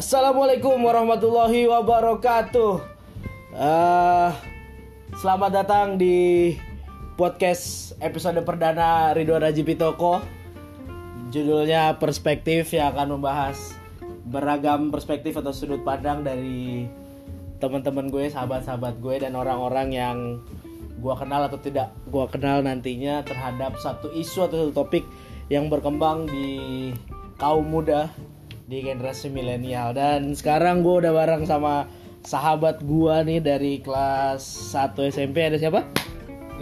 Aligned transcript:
Assalamualaikum 0.00 0.80
warahmatullahi 0.80 1.68
wabarakatuh. 1.68 2.72
Eh, 3.52 4.30
selamat 5.12 5.50
datang 5.52 6.00
di 6.00 6.56
podcast 7.20 7.92
episode 8.00 8.40
perdana 8.40 9.12
Ridwan 9.12 9.44
Haji 9.44 9.60
Pitoko. 9.60 10.24
Judulnya 11.28 12.00
Perspektif 12.00 12.72
yang 12.72 12.96
akan 12.96 13.20
membahas 13.20 13.76
beragam 14.24 14.88
perspektif 14.88 15.36
atau 15.36 15.52
sudut 15.52 15.84
pandang 15.84 16.24
dari 16.24 16.88
teman-teman 17.60 18.08
gue, 18.08 18.32
sahabat-sahabat 18.32 19.04
gue 19.04 19.20
dan 19.20 19.36
orang-orang 19.36 19.92
yang 19.92 20.16
gue 20.96 21.14
kenal 21.20 21.44
atau 21.44 21.60
tidak 21.60 21.92
gue 22.08 22.24
kenal 22.32 22.64
nantinya 22.64 23.20
terhadap 23.20 23.76
satu 23.76 24.08
isu 24.16 24.48
atau 24.48 24.64
satu 24.64 24.72
topik 24.80 25.04
yang 25.52 25.68
berkembang 25.68 26.24
di 26.24 26.88
kaum 27.36 27.68
muda 27.68 28.08
di 28.70 28.86
generasi 28.86 29.26
milenial 29.34 29.90
dan 29.90 30.30
sekarang 30.30 30.86
gue 30.86 31.02
udah 31.02 31.10
bareng 31.10 31.42
sama 31.42 31.90
sahabat 32.22 32.78
gue 32.86 33.14
nih 33.26 33.42
dari 33.42 33.82
kelas 33.82 34.46
1 34.70 34.94
SMP 35.10 35.42
ada 35.42 35.58
siapa? 35.58 35.82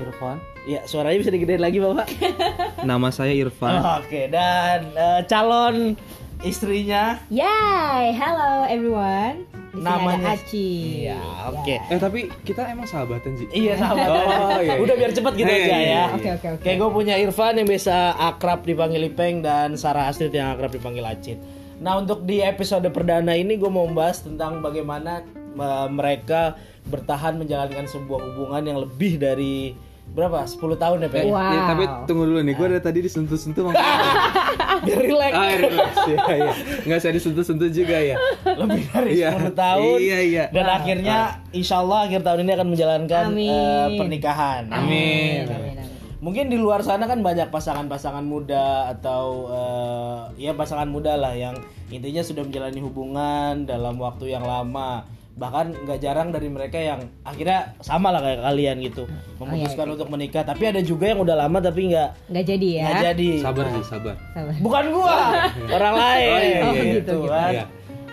Irfan. 0.00 0.40
Ya 0.64 0.80
suaranya 0.88 1.20
bisa 1.20 1.28
digedein 1.28 1.60
lagi 1.60 1.76
bapak. 1.76 2.08
Nama 2.88 3.08
saya 3.12 3.36
Irfan. 3.36 4.00
Oke 4.00 4.24
dan 4.32 4.88
eh, 4.96 5.20
calon 5.28 6.00
istrinya 6.40 7.20
Yay, 7.28 8.16
hello 8.16 8.64
everyone. 8.72 9.44
Di 9.68 9.84
namanya 9.84 10.32
ada 10.32 10.40
Aci. 10.40 11.04
Iya 11.04 11.20
oke. 11.52 11.76
Eh 11.92 11.98
tapi 12.00 12.32
kita 12.40 12.72
emang 12.72 12.88
sahabatan 12.88 13.36
sih. 13.36 13.52
Iya 13.52 13.84
sahabat. 13.84 14.08
Oh, 14.08 14.60
iya. 14.64 14.80
Udah 14.80 14.96
biar 14.96 15.12
cepet 15.12 15.44
gitu 15.44 15.50
Iya, 15.52 15.60
aja 15.60 15.66
iya, 15.68 15.76
ya. 15.76 15.84
iya. 15.84 16.04
Oke 16.16 16.28
oke 16.40 16.46
oke. 16.56 16.62
Kayak 16.64 16.76
gue 16.80 16.90
punya 17.04 17.14
Irfan 17.20 17.60
yang 17.60 17.68
biasa 17.68 18.16
akrab 18.16 18.64
dipanggil 18.64 19.12
Ipeng 19.12 19.44
dan 19.44 19.76
Sarah 19.76 20.08
Astrid 20.08 20.32
yang 20.32 20.56
akrab 20.56 20.72
dipanggil 20.72 21.04
Acit. 21.04 21.57
Nah 21.78 21.92
untuk 21.96 22.22
di 22.22 22.40
episode 22.40 22.86
perdana 22.90 23.32
ini 23.32 23.54
gue 23.54 23.70
mau 23.70 23.86
membahas 23.86 24.20
tentang 24.20 24.58
bagaimana 24.58 25.22
eh, 25.54 25.88
mereka 25.88 26.58
bertahan 26.84 27.36
menjalankan 27.36 27.86
sebuah 27.86 28.20
hubungan 28.24 28.62
yang 28.64 28.78
lebih 28.80 29.16
dari 29.16 29.76
berapa? 30.08 30.40
10 30.40 30.56
tahun 30.74 31.04
ya 31.04 31.08
Peng? 31.12 31.28
Wow. 31.28 31.52
Ya, 31.52 31.60
tapi 31.68 31.84
tunggu 32.08 32.24
dulu 32.24 32.40
nih, 32.40 32.56
gue 32.56 32.66
dari 32.66 32.80
tadi 32.80 32.98
disentuh-sentuh 33.04 33.60
makanya. 33.60 34.00
Biar 34.88 35.00
relax. 35.04 35.32
ah, 35.36 35.50
relax. 35.52 35.92
ya, 36.08 36.16
ya. 36.32 36.52
Nggak 36.88 36.98
saya 36.98 37.12
disentuh-sentuh 37.12 37.68
juga 37.68 37.96
ya. 38.00 38.16
Lebih 38.46 38.84
dari 38.88 39.10
Iya. 39.20 39.30
10 39.36 39.52
tahun. 39.52 39.96
Iya, 40.00 40.18
iya. 40.24 40.44
Dan 40.48 40.64
akhirnya 40.64 41.18
insya 41.52 41.84
Allah 41.84 42.08
akhir 42.08 42.24
tahun 42.24 42.40
ini 42.40 42.52
akan 42.56 42.68
menjalankan 42.72 43.24
Amin. 43.28 43.52
eh, 43.52 43.88
pernikahan. 44.00 44.62
Amin. 44.72 45.44
Amin, 45.44 45.52
amin. 45.52 45.77
Mungkin 46.18 46.50
di 46.50 46.58
luar 46.58 46.82
sana 46.82 47.06
kan 47.06 47.22
banyak 47.22 47.54
pasangan-pasangan 47.54 48.26
muda 48.26 48.90
atau 48.90 49.46
eh, 49.54 50.50
ya 50.50 50.52
pasangan 50.58 50.90
muda 50.90 51.14
lah 51.14 51.30
yang 51.30 51.54
intinya 51.94 52.26
sudah 52.26 52.42
menjalani 52.42 52.82
hubungan 52.82 53.62
dalam 53.62 53.94
waktu 54.02 54.34
yang 54.34 54.42
lama. 54.42 55.06
Bahkan 55.38 55.86
nggak 55.86 56.02
jarang 56.02 56.34
dari 56.34 56.50
mereka 56.50 56.74
yang 56.82 57.06
akhirnya 57.22 57.70
sama 57.78 58.10
lah 58.10 58.18
kayak 58.18 58.42
kalian 58.42 58.82
gitu 58.82 59.06
memutuskan 59.38 59.94
untuk 59.94 60.10
menikah. 60.10 60.42
Tapi 60.42 60.74
ada 60.74 60.82
juga 60.82 61.06
yang 61.14 61.22
udah 61.22 61.38
lama 61.38 61.62
tapi 61.62 61.94
nggak 61.94 62.34
Nggak 62.34 62.44
jadi 62.50 62.68
ya. 62.74 62.82
nggak 62.90 63.02
jadi. 63.14 63.28
Sabar 63.38 63.64
sih, 63.70 63.84
sabar. 63.86 64.14
Sabar. 64.34 64.54
Bukan 64.58 64.84
gua, 64.90 65.16
orang 65.78 65.94
lain. 65.94 66.26
Oh, 66.34 66.38
iya, 66.42 66.42
iya, 66.42 66.58
iya. 66.58 66.66
gitu, 66.66 66.82
gitu, 66.82 66.90
gitu. 66.98 67.18
kan. 67.30 67.52
Iya. 67.54 67.64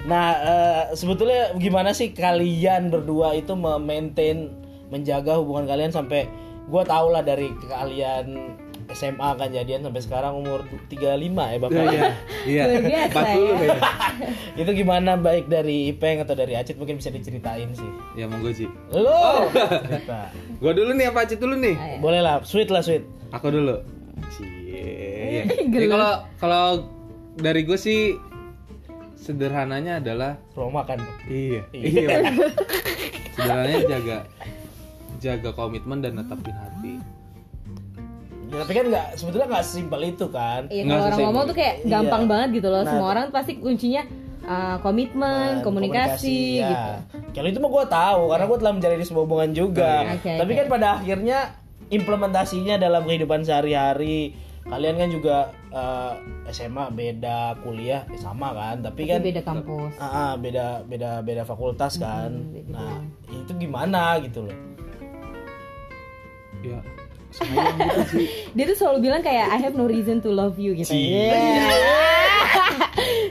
Nah, 0.06 0.28
eh, 0.38 0.82
sebetulnya 0.94 1.42
gimana 1.58 1.90
sih 1.90 2.14
kalian 2.14 2.94
berdua 2.94 3.34
itu 3.34 3.58
memaintain 3.58 4.54
menjaga 4.94 5.42
hubungan 5.42 5.66
kalian 5.66 5.90
sampai 5.90 6.30
gua 6.66 6.84
tau 6.84 7.10
lah 7.10 7.22
dari 7.22 7.50
kalian 7.62 8.58
SMA 8.88 9.30
kan 9.34 9.50
jadian 9.50 9.82
sampai 9.82 9.98
sekarang 9.98 10.38
umur 10.38 10.62
35 10.88 11.02
ya 11.26 11.58
Bapak. 11.58 11.74
Iya, 11.74 12.02
iya. 12.46 12.64
Luar 12.70 12.82
biasa 12.86 13.20
40 13.34 13.66
ya. 13.66 13.78
itu 14.62 14.72
gimana 14.78 15.12
baik 15.18 15.46
dari 15.46 15.90
Ipeng 15.90 16.22
atau 16.22 16.38
dari 16.38 16.54
Acit 16.54 16.78
mungkin 16.78 17.02
bisa 17.02 17.10
diceritain 17.10 17.74
sih. 17.74 17.92
Ya 18.14 18.30
monggo 18.30 18.54
sih. 18.54 18.70
Lu 18.94 19.10
Oh. 19.10 19.50
cerita. 19.50 20.30
Gue 20.62 20.72
dulu 20.72 20.94
nih 20.94 21.10
apa 21.10 21.26
Acit 21.26 21.42
dulu 21.42 21.58
nih? 21.58 21.76
Boleh 21.98 22.22
lah, 22.22 22.46
sweet 22.46 22.70
lah 22.70 22.86
sweet. 22.86 23.02
Aku 23.34 23.50
dulu. 23.50 23.82
Cie. 24.30 25.50
Ya 25.50 25.86
kalau 25.90 26.12
kalau 26.38 26.66
dari 27.36 27.66
gue 27.66 27.76
sih 27.76 28.16
sederhananya 29.18 29.98
adalah 29.98 30.38
Roma 30.54 30.86
kan. 30.86 31.02
iya. 31.26 31.66
Iya. 31.74 32.06
Iya. 32.06 32.18
Sederhananya 33.34 33.80
jaga 33.90 34.18
jaga 35.18 35.52
komitmen 35.52 36.00
dan 36.00 36.16
netapin 36.16 36.54
hati. 36.54 36.94
Ya, 38.46 38.62
tapi 38.62 38.72
kan 38.72 38.86
nggak 38.88 39.08
sebetulnya 39.18 39.48
nggak 39.50 39.66
simpel 39.66 40.02
itu 40.02 40.26
kan. 40.30 40.62
Iya, 40.68 40.84
kalau 40.86 41.04
orang 41.04 41.20
ngomong 41.26 41.44
tuh 41.46 41.56
kayak 41.56 41.76
Iya. 41.78 41.90
gampang 41.90 42.24
banget 42.26 42.50
gitu 42.54 42.68
loh. 42.70 42.82
Nah, 42.82 42.90
Semua 42.90 43.08
orang 43.10 43.26
pasti 43.30 43.52
kuncinya 43.58 44.04
uh, 44.46 44.78
komitmen, 44.80 45.60
Dan 45.60 45.66
komunikasi, 45.66 46.62
ya. 46.62 46.70
gitu. 46.70 46.92
Kalau 47.34 47.48
itu 47.50 47.60
mah 47.60 47.72
gue 47.72 47.86
tahu 47.90 48.22
karena 48.30 48.46
gue 48.46 48.58
telah 48.58 48.74
menjalani 48.74 49.04
sebuah 49.04 49.24
hubungan 49.26 49.52
juga. 49.52 49.94
Oke, 50.14 50.32
Tapi 50.38 50.52
oke. 50.52 50.60
kan 50.62 50.68
pada 50.70 50.88
akhirnya 50.96 51.40
implementasinya 51.90 52.76
dalam 52.78 53.04
kehidupan 53.04 53.42
sehari-hari 53.42 54.34
kalian 54.66 54.98
kan 54.98 55.10
juga 55.12 55.38
eh, 55.70 56.12
SMA 56.50 56.90
beda 56.90 57.62
kuliah 57.62 58.02
eh, 58.10 58.18
sama 58.18 58.50
kan 58.50 58.82
tapi 58.82 59.06
kan 59.06 59.22
Tapi 59.22 59.30
beda 59.30 59.42
kampus. 59.46 59.94
ah, 60.02 60.10
ah, 60.10 60.32
beda 60.34 60.82
beda 60.84 61.22
beda 61.22 61.46
fakultas 61.46 62.02
kan 62.02 62.34
beda 62.50 62.74
nah 62.74 62.98
itu 63.30 63.54
gimana 63.56 64.18
gitu 64.18 64.42
loh 64.42 64.58
Ya. 66.66 66.80
Sayang 67.30 67.76
gitu 67.78 68.02
sih. 68.10 68.28
Dia 68.56 68.66
tuh 68.66 68.78
selalu 68.78 68.98
bilang 69.06 69.22
kayak 69.22 69.52
I 69.52 69.60
have 69.60 69.76
no 69.76 69.86
reason 69.86 70.24
to 70.24 70.32
love 70.32 70.56
you 70.56 70.74
gitu. 70.74 70.90
Iya. 70.90 71.36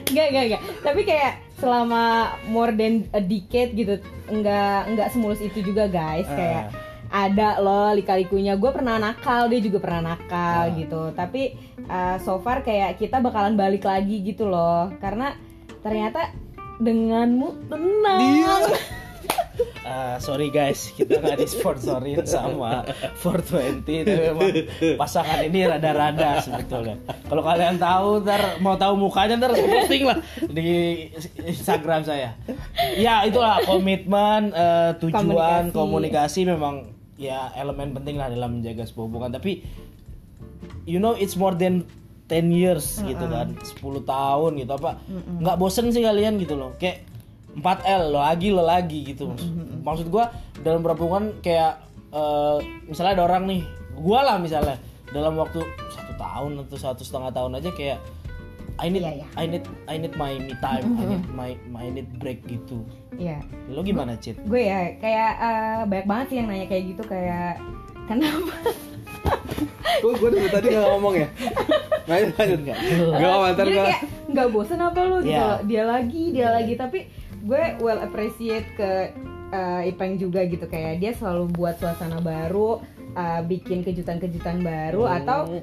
Enggak, 0.05 0.27
enggak, 0.31 0.45
enggak. 0.47 0.61
Tapi 0.79 1.01
kayak 1.03 1.31
selama 1.57 2.03
more 2.47 2.71
than 2.71 3.09
a 3.11 3.19
decade 3.19 3.73
gitu, 3.73 3.99
enggak 4.29 4.87
enggak 4.87 5.07
semulus 5.11 5.41
itu 5.41 5.59
juga 5.59 5.89
guys. 5.89 6.29
Ah. 6.29 6.37
Kayak 6.37 6.63
ada 7.11 7.59
loh 7.59 7.91
lika-likunya. 7.91 8.55
Gue 8.55 8.71
pernah 8.71 8.95
nakal, 8.95 9.51
dia 9.51 9.59
juga 9.59 9.81
pernah 9.81 10.13
nakal 10.13 10.71
Ah. 10.71 10.75
gitu. 10.77 11.01
Tapi 11.11 11.57
uh, 11.87 12.15
so 12.21 12.39
far 12.39 12.61
kayak 12.61 12.95
kita 12.95 13.19
bakalan 13.19 13.57
balik 13.57 13.83
lagi 13.83 14.21
gitu 14.21 14.47
loh. 14.47 14.93
Karena 15.01 15.33
ternyata 15.81 16.31
denganmu 16.79 17.67
tenang. 17.67 18.21
Ah, 19.85 20.17
sorry 20.17 20.49
guys, 20.49 20.89
kita 20.97 21.21
nggak 21.21 21.39
disponsorin 21.45 22.25
sama 22.25 22.81
420 23.21 23.85
tapi 23.85 24.21
memang 24.33 24.49
pasangan 24.97 25.39
ini 25.45 25.69
rada-rada 25.69 26.41
sebetulnya. 26.41 26.97
Kalau 27.29 27.43
kalian 27.45 27.77
tahu, 27.77 28.25
ntar 28.25 28.59
mau 28.59 28.75
tahu 28.75 28.97
mukanya 28.97 29.37
ntar 29.37 29.53
posting 29.53 30.03
lah 30.09 30.17
di 30.49 31.05
Instagram 31.37 32.01
saya. 32.01 32.33
Ya 32.97 33.23
itulah 33.23 33.61
komitmen, 33.63 34.51
eh, 34.51 34.91
tujuan, 34.99 35.69
komunikasi. 35.69 35.75
Komunikasi. 35.75 36.39
memang 36.49 36.75
ya 37.15 37.51
elemen 37.55 37.95
penting 37.95 38.19
lah 38.19 38.27
dalam 38.27 38.59
menjaga 38.59 38.83
sebuah 38.89 39.05
hubungan. 39.07 39.31
Tapi 39.37 39.61
you 40.89 40.97
know 40.97 41.13
it's 41.13 41.37
more 41.37 41.53
than 41.53 41.85
10 42.25 42.49
years 42.49 43.05
gitu 43.05 43.25
kan, 43.29 43.53
10 43.53 44.01
tahun 44.01 44.51
gitu 44.57 44.71
apa? 44.81 44.97
Nggak 45.39 45.57
bosen 45.61 45.93
sih 45.93 46.01
kalian 46.01 46.41
gitu 46.41 46.57
loh, 46.57 46.73
kayak 46.81 47.05
4L 47.55 48.03
lo 48.09 48.19
lagi 48.19 48.47
lo 48.49 48.61
lagi 48.61 48.99
gitu 49.05 49.31
maksud 49.81 50.07
gua 50.07 50.27
dalam 50.59 50.79
berhubungan 50.79 51.39
kayak 51.39 51.79
eh, 52.09 52.57
misalnya 52.85 53.15
ada 53.15 53.23
orang 53.25 53.43
nih 53.45 53.61
gua 53.93 54.23
lah 54.23 54.37
misalnya 54.37 54.75
dalam 55.07 55.35
waktu 55.35 55.63
satu 55.89 56.13
tahun 56.15 56.51
atau 56.61 56.75
satu 56.75 57.01
setengah 57.01 57.31
tahun 57.31 57.57
aja 57.57 57.71
kayak 57.71 57.99
I 58.75 58.91
need 58.91 59.01
Iya, 59.01 59.13
iya. 59.15 59.27
I 59.33 59.45
need 59.47 59.63
I 59.87 59.95
need 59.95 60.13
my 60.13 60.35
me 60.35 60.51
time 60.59 60.83
I 60.93 61.03
need 61.07 61.23
my 61.31 61.49
my 61.65 61.81
I 61.81 61.93
need 61.93 62.11
break 62.13 62.43
gitu 62.43 62.83
Iya. 63.15 63.39
lo 63.67 63.79
gimana 63.81 64.15
cit 64.15 64.35
gue 64.37 64.61
ya 64.61 64.99
kayak 64.99 65.31
eh, 65.37 65.79
banyak 65.85 66.05
banget 66.05 66.25
sih 66.27 66.35
yang 66.35 66.47
nanya 66.49 66.67
kayak 66.67 66.83
gitu 66.91 67.03
kayak 67.05 67.55
kenapa 68.05 68.51
Kok 69.95 70.11
gue 70.19 70.29
dari 70.29 70.49
tadi 70.51 70.67
gak 70.69 70.85
ngomong 70.87 71.15
ya? 71.15 71.27
Lanjut, 72.05 72.35
lanjut. 72.35 72.59
Enggak. 72.61 72.77
Gak 73.15 73.31
apa 73.31 73.45
ntar 73.49 73.65
gue 73.67 73.87
nggak 74.27 74.47
bosen 74.51 74.77
apa 74.77 74.99
lu 75.01 75.17
gitu 75.23 75.31
Iya. 75.31 75.41
loh. 75.41 75.59
dia 75.63 75.83
lagi 75.87 76.23
dia 76.29 76.47
lagi 76.51 76.73
tapi 76.75 76.99
gue 77.45 77.63
well 77.79 78.01
appreciate 78.01 78.65
ke 78.73 79.13
eh, 79.53 79.89
Ipeng 79.93 80.17
juga 80.17 80.41
gitu 80.43 80.65
kayak 80.65 80.97
dia 80.97 81.13
selalu 81.13 81.53
buat 81.53 81.77
suasana 81.77 82.17
baru 82.19 82.81
eh, 83.13 83.41
bikin 83.45 83.85
kejutan-kejutan 83.85 84.65
baru 84.65 85.05
atau 85.05 85.45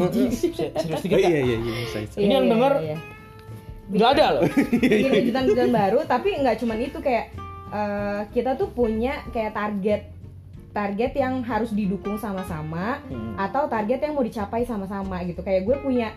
Se- 0.32 0.72
serius 0.72 0.98
Oh 0.98 1.04
dikit 1.04 1.20
iya 1.20 1.28
ya? 1.28 1.40
iya 1.44 1.56
iya 1.60 1.74
bisa, 1.84 1.96
bisa. 2.02 2.16
Ini 2.18 2.32
yang 2.32 2.46
denger 2.48 2.72
iya. 2.80 2.96
nggak 3.90 4.10
ada 4.16 4.26
loh 4.38 4.42
bikin 4.72 5.10
kejutan-kejutan 5.12 5.70
baru 5.70 5.98
tapi 6.06 6.28
nggak 6.40 6.56
cuman 6.62 6.78
itu 6.80 6.98
kayak 6.98 7.26
eh, 7.70 8.20
kita 8.32 8.56
tuh 8.56 8.72
punya 8.72 9.20
kayak 9.30 9.52
target 9.52 10.02
target 10.70 11.12
yang 11.18 11.42
harus 11.42 11.74
didukung 11.74 12.14
sama-sama 12.14 13.02
Hmm. 13.10 13.34
atau 13.34 13.66
target 13.66 14.06
yang 14.06 14.14
mau 14.14 14.22
dicapai 14.22 14.62
sama-sama 14.62 15.22
gitu. 15.26 15.42
Kayak 15.42 15.66
gue 15.66 15.76
punya 15.82 16.08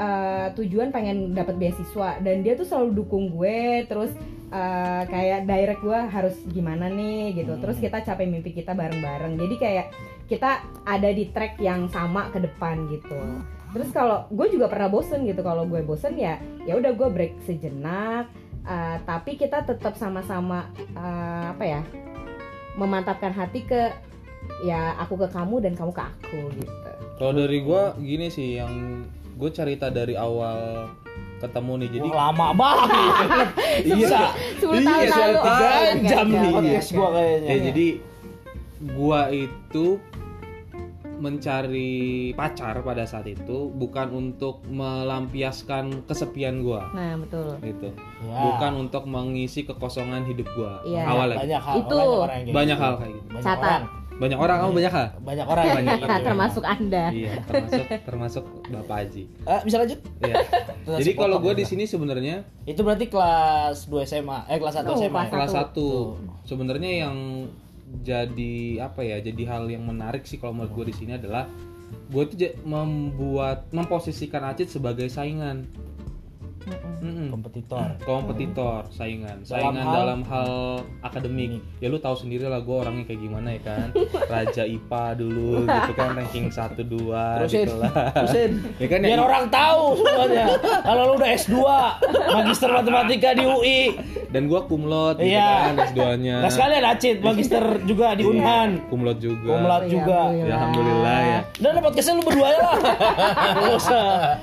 eh, 0.00 0.48
tujuan 0.56 0.88
pengen 0.94 1.36
dapat 1.36 1.60
beasiswa 1.60 2.22
dan 2.24 2.40
dia 2.40 2.56
tuh 2.56 2.64
selalu 2.64 3.04
dukung 3.04 3.30
gue 3.36 3.84
terus 3.84 4.10
eh, 4.50 5.02
kayak 5.06 5.44
direct 5.46 5.82
gue 5.84 5.98
harus 6.08 6.34
gimana 6.50 6.88
nih 6.88 7.38
gitu. 7.38 7.54
Terus 7.60 7.76
kita 7.78 8.00
capai 8.02 8.26
mimpi 8.26 8.50
kita 8.50 8.72
bareng-bareng. 8.74 9.36
Jadi 9.36 9.54
kayak 9.60 9.86
kita 10.26 10.62
ada 10.86 11.10
di 11.10 11.28
track 11.30 11.58
yang 11.60 11.86
sama 11.90 12.30
ke 12.34 12.38
depan 12.42 12.86
gitu. 12.88 13.18
Terus 13.70 13.90
kalau 13.94 14.26
gue 14.30 14.46
juga 14.50 14.66
pernah 14.66 14.90
bosen 14.90 15.22
gitu. 15.26 15.42
Kalau 15.44 15.66
gue 15.68 15.82
bosen 15.86 16.18
ya 16.18 16.38
ya 16.66 16.74
udah 16.74 16.90
gue 16.96 17.08
break 17.10 17.34
sejenak 17.46 18.26
Uh, 18.60 19.00
tapi 19.08 19.40
kita 19.40 19.64
tetap 19.64 19.96
sama-sama 19.96 20.68
uh, 20.92 21.56
apa 21.56 21.64
ya 21.64 21.80
memantapkan 22.74 23.30
hati 23.30 23.62
ke 23.62 23.90
ya 24.62 24.94
aku 24.96 25.16
ke 25.16 25.28
kamu 25.28 25.60
dan 25.60 25.72
kamu 25.74 25.90
ke 25.90 26.02
aku 26.02 26.38
gitu 26.54 26.72
Kalau 27.16 27.32
dari 27.32 27.58
gua 27.60 27.92
gini 27.96 28.26
sih 28.26 28.56
yang 28.56 29.04
gue 29.36 29.50
cerita 29.50 29.88
dari 29.88 30.14
awal 30.14 30.88
ketemu 31.38 31.72
nih 31.76 31.88
jadi 31.90 32.08
Wah, 32.08 32.16
lama 32.28 32.46
banget. 32.52 33.48
Iya. 33.96 34.20
10 34.60 34.84
tahun 34.84 35.00
Iya, 35.00 35.16
lalu 35.16 35.38
jam 36.04 36.26
nih 36.26 36.40
podcast 36.50 36.88
oke. 36.88 36.96
gua 36.96 37.08
kayaknya. 37.14 37.48
ya 37.48 37.56
jadi 37.66 37.86
gua 38.92 39.20
itu 39.30 39.84
mencari 41.20 41.92
pacar 42.32 42.80
pada 42.80 43.04
saat 43.04 43.24
itu 43.24 43.68
bukan 43.70 44.08
untuk 44.10 44.64
melampiaskan 44.66 46.04
kesepian 46.04 46.60
gua 46.60 46.88
nah 46.90 47.14
betul 47.16 47.54
gitu 47.60 47.88
Ya. 48.20 48.36
bukan 48.42 48.72
untuk 48.78 49.04
mengisi 49.04 49.62
kekosongan 49.62 50.24
hidup 50.24 50.44
gua 50.52 50.80
Iya. 50.82 51.04
awalnya 51.04 51.36
banyak 51.38 51.62
hal 51.62 51.76
Itu. 51.78 51.96
banyak 51.96 52.12
orang 52.18 52.36
yang 52.36 52.44
kayak 52.44 52.54
banyak 52.54 52.68
gitu. 52.70 52.82
hal 52.82 52.92
kayak 52.94 53.12
gitu 53.12 53.28
Banyak 53.30 53.44
Catat. 53.46 53.64
orang. 53.80 53.84
banyak 54.20 54.36
orang 54.38 54.56
kamu 54.60 54.72
banyak 54.74 54.92
hal 54.92 55.06
banyak 55.18 55.46
orang 55.46 55.64
yang 55.64 55.76
kayak 55.80 55.96
gitu. 55.96 56.20
termasuk 56.22 56.64
anda 56.66 57.04
iya 57.10 57.32
termasuk 57.42 57.84
termasuk 58.04 58.44
bapak 58.68 58.96
Haji 58.98 59.22
Eh, 59.42 59.60
bisa 59.62 59.76
lanjut 59.78 59.98
Iya. 60.20 60.34
jadi 60.94 61.10
kalau 61.14 61.36
gue 61.38 61.52
di 61.54 61.64
sini 61.64 61.84
sebenarnya 61.84 62.36
itu 62.62 62.80
berarti 62.80 63.06
kelas 63.06 63.76
2 63.86 64.04
SMA 64.04 64.38
eh 64.46 64.58
kelas 64.58 64.74
1 64.76 64.84
Oh, 64.84 64.96
SMA 64.98 65.22
kelas 65.24 65.48
kelas 65.48 65.52
Satu. 65.54 65.88
1 66.44 66.44
sebenarnya 66.46 66.90
yang 67.02 67.16
jadi 68.02 68.86
apa 68.86 69.02
ya 69.02 69.18
jadi 69.18 69.42
hal 69.50 69.66
yang 69.66 69.82
menarik 69.84 70.22
sih 70.22 70.38
kalau 70.38 70.54
menurut 70.54 70.72
gue 70.78 70.84
di 70.90 70.94
sini 70.94 71.12
adalah 71.18 71.50
gue 72.10 72.24
tuh 72.26 72.38
membuat 72.62 73.66
memposisikan 73.74 74.46
Acit 74.46 74.70
sebagai 74.70 75.10
saingan 75.10 75.66
Mm-mm. 77.00 77.08
Mm-mm. 77.10 77.28
kompetitor. 77.30 77.86
Kompetitor 78.00 78.80
saingan. 78.90 79.40
Dalam 79.40 79.48
saingan 79.48 79.74
hal- 79.82 79.96
dalam 79.96 80.20
hal 80.22 80.52
akademik. 81.00 81.50
Ya 81.78 81.88
lu 81.88 81.96
tahu 81.96 82.14
sendiri 82.14 82.44
lah 82.44 82.60
gue 82.60 82.76
orangnya 82.76 83.04
kayak 83.04 83.20
gimana 83.20 83.48
ya 83.50 83.60
kan. 83.62 83.86
Raja 84.26 84.62
IPA 84.62 85.04
dulu 85.16 85.50
gitu 85.62 85.92
kan 85.94 86.08
ranking 86.12 86.46
1 86.46 86.76
2 86.78 87.40
terusin. 87.40 87.58
gitu 87.58 87.74
lah. 87.76 87.92
Terusin. 88.14 88.50
Ya 88.76 88.86
kan 88.86 88.98
biar 89.00 89.10
ya, 89.12 89.22
orang 89.22 89.44
tahu 89.48 89.82
semuanya. 89.98 90.46
Kalau 90.80 91.02
lu 91.02 91.14
udah 91.16 91.30
S2 91.30 91.56
magister 92.30 92.70
matematika 92.70 93.28
di 93.32 93.44
UI 93.44 93.80
dan 94.28 94.46
gue 94.46 94.60
kumlot 94.62 95.16
gitu 95.16 95.32
Iya. 95.32 95.50
kan 95.66 95.74
S2-nya 95.88 96.36
nah 96.38 96.50
sekalian 96.50 96.84
Acit 96.86 97.16
magister 97.18 97.64
juga 97.82 98.12
di 98.12 98.22
Unhan. 98.22 98.84
Kumlot 98.86 99.18
juga. 99.18 99.50
Kumlat 99.50 99.82
Iya, 99.82 99.90
juga. 99.90 100.18
ya 100.30 100.44
alhamdulillah. 100.52 101.18
Ya. 101.20 101.40
Dan 101.56 101.72
podcastnya 101.80 102.14
lu 102.14 102.22
berdua 102.22 102.48
ya 102.48 102.60
lah. 102.60 102.76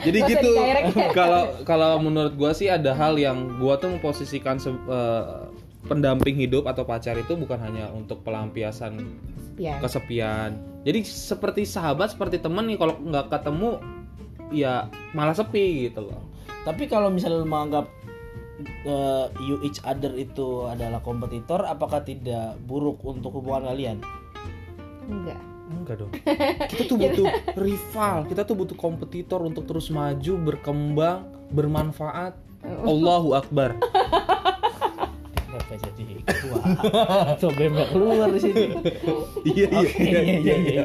Jadi 0.00 0.18
gitu 0.24 0.48
ya. 0.56 1.12
kalau 1.12 1.99
kalau 2.00 2.16
menurut 2.16 2.32
gua 2.40 2.56
sih 2.56 2.72
ada 2.72 2.96
hal 2.96 3.20
yang 3.20 3.60
gua 3.60 3.76
tuh 3.76 3.92
memposisikan 3.92 4.56
se- 4.56 4.72
eh, 4.72 5.44
pendamping 5.84 6.32
hidup 6.32 6.64
atau 6.64 6.80
pacar 6.88 7.12
itu 7.20 7.36
bukan 7.36 7.60
hanya 7.60 7.92
untuk 7.92 8.24
pelampiasan 8.24 9.04
ya 9.60 9.76
kesepian. 9.84 10.56
Jadi 10.88 11.04
seperti 11.04 11.68
sahabat 11.68 12.16
seperti 12.16 12.40
teman 12.40 12.72
nih 12.72 12.80
kalau 12.80 12.96
nggak 13.04 13.28
ketemu 13.28 13.84
ya 14.48 14.88
malah 15.12 15.36
sepi 15.36 15.92
gitu 15.92 16.08
loh. 16.08 16.24
Tapi 16.64 16.88
kalau 16.88 17.12
misalnya 17.12 17.44
lu 17.44 17.48
menganggap 17.52 17.84
uh, 18.88 19.28
you 19.44 19.60
each 19.60 19.84
other 19.84 20.16
itu 20.16 20.72
adalah 20.72 21.04
kompetitor, 21.04 21.68
apakah 21.68 22.00
tidak 22.00 22.56
buruk 22.64 22.96
untuk 23.04 23.44
hubungan 23.44 23.68
kalian? 23.76 24.00
enggak. 25.04 25.40
Enggak 25.68 26.00
dong. 26.00 26.12
Kita 26.64 26.82
tuh 26.88 26.96
butuh 26.96 27.28
rival 27.60 28.16
kita 28.24 28.48
tuh 28.48 28.56
butuh 28.56 28.76
kompetitor 28.80 29.44
untuk 29.44 29.68
terus 29.68 29.92
maju 29.92 30.32
berkembang 30.40 31.39
bermanfaat. 31.50 32.34
Allahu 32.90 33.34
Akbar 33.34 33.76
Kenapa 35.62 35.86
jadi 35.86 36.04
ketua? 36.22 36.60
Bembak 37.56 37.88
keluar 37.90 38.28
di 38.28 38.40
sini. 38.40 38.64
iya 39.46 39.66
Oke, 39.70 40.00
iya, 40.00 40.20
iya, 40.34 40.54
iya. 40.58 40.84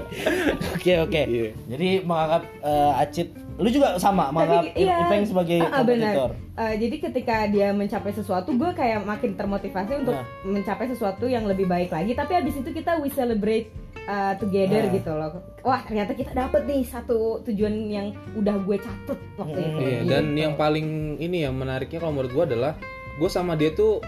Oke, 0.72 0.94
oke. 1.00 1.22
Iya. 1.22 1.50
Jadi 1.68 1.88
menganggap 2.02 2.44
uh, 2.60 2.94
Acit, 2.98 3.28
lu 3.56 3.70
juga 3.70 3.96
sama 3.96 4.30
menganggap 4.30 4.64
Tapi, 4.68 4.82
iya. 4.82 4.98
Ipeng 5.02 5.24
sebagai 5.24 5.58
Ah, 5.62 5.72
ah, 5.72 5.84
benar. 5.84 6.14
kompetitor. 6.14 6.30
Eh, 6.56 6.74
jadi 6.78 6.96
ketika 7.02 7.36
dia 7.48 7.68
mencapai 7.72 8.12
sesuatu, 8.12 8.50
gue 8.50 8.72
kayak 8.72 9.04
makin 9.04 9.32
termotivasi 9.34 9.92
untuk 9.98 10.16
Nah. 10.16 10.28
mencapai 10.46 10.86
sesuatu 10.86 11.26
yang 11.26 11.44
lebih 11.44 11.66
baik 11.66 11.90
lagi. 11.90 12.12
Tapi 12.12 12.32
abis 12.34 12.56
itu 12.58 12.70
kita 12.72 12.96
we 12.98 13.10
celebrate 13.10 13.68
uh, 14.06 14.36
together 14.36 14.82
Nah. 14.82 14.92
gitu 14.94 15.12
loh. 15.12 15.32
Wah 15.62 15.82
ternyata 15.82 16.12
kita 16.12 16.32
dapet 16.32 16.64
nih 16.64 16.84
satu 16.84 17.18
tujuan 17.44 17.74
yang 17.86 18.08
udah 18.34 18.56
gue 18.58 18.78
catet 18.78 19.20
waktu 19.36 19.58
Hmm, 19.58 19.68
itu. 19.70 19.80
Iya, 19.82 19.98
Gitu. 19.98 20.10
dan 20.10 20.26
yang 20.34 20.54
paling 20.54 20.88
ini 21.18 21.42
ya 21.42 21.52
menariknya 21.52 22.00
kalau 22.00 22.14
menurut 22.14 22.32
gua 22.32 22.46
adalah 22.46 22.74
gue 23.16 23.30
sama 23.30 23.56
dia 23.56 23.72
tuh 23.72 24.00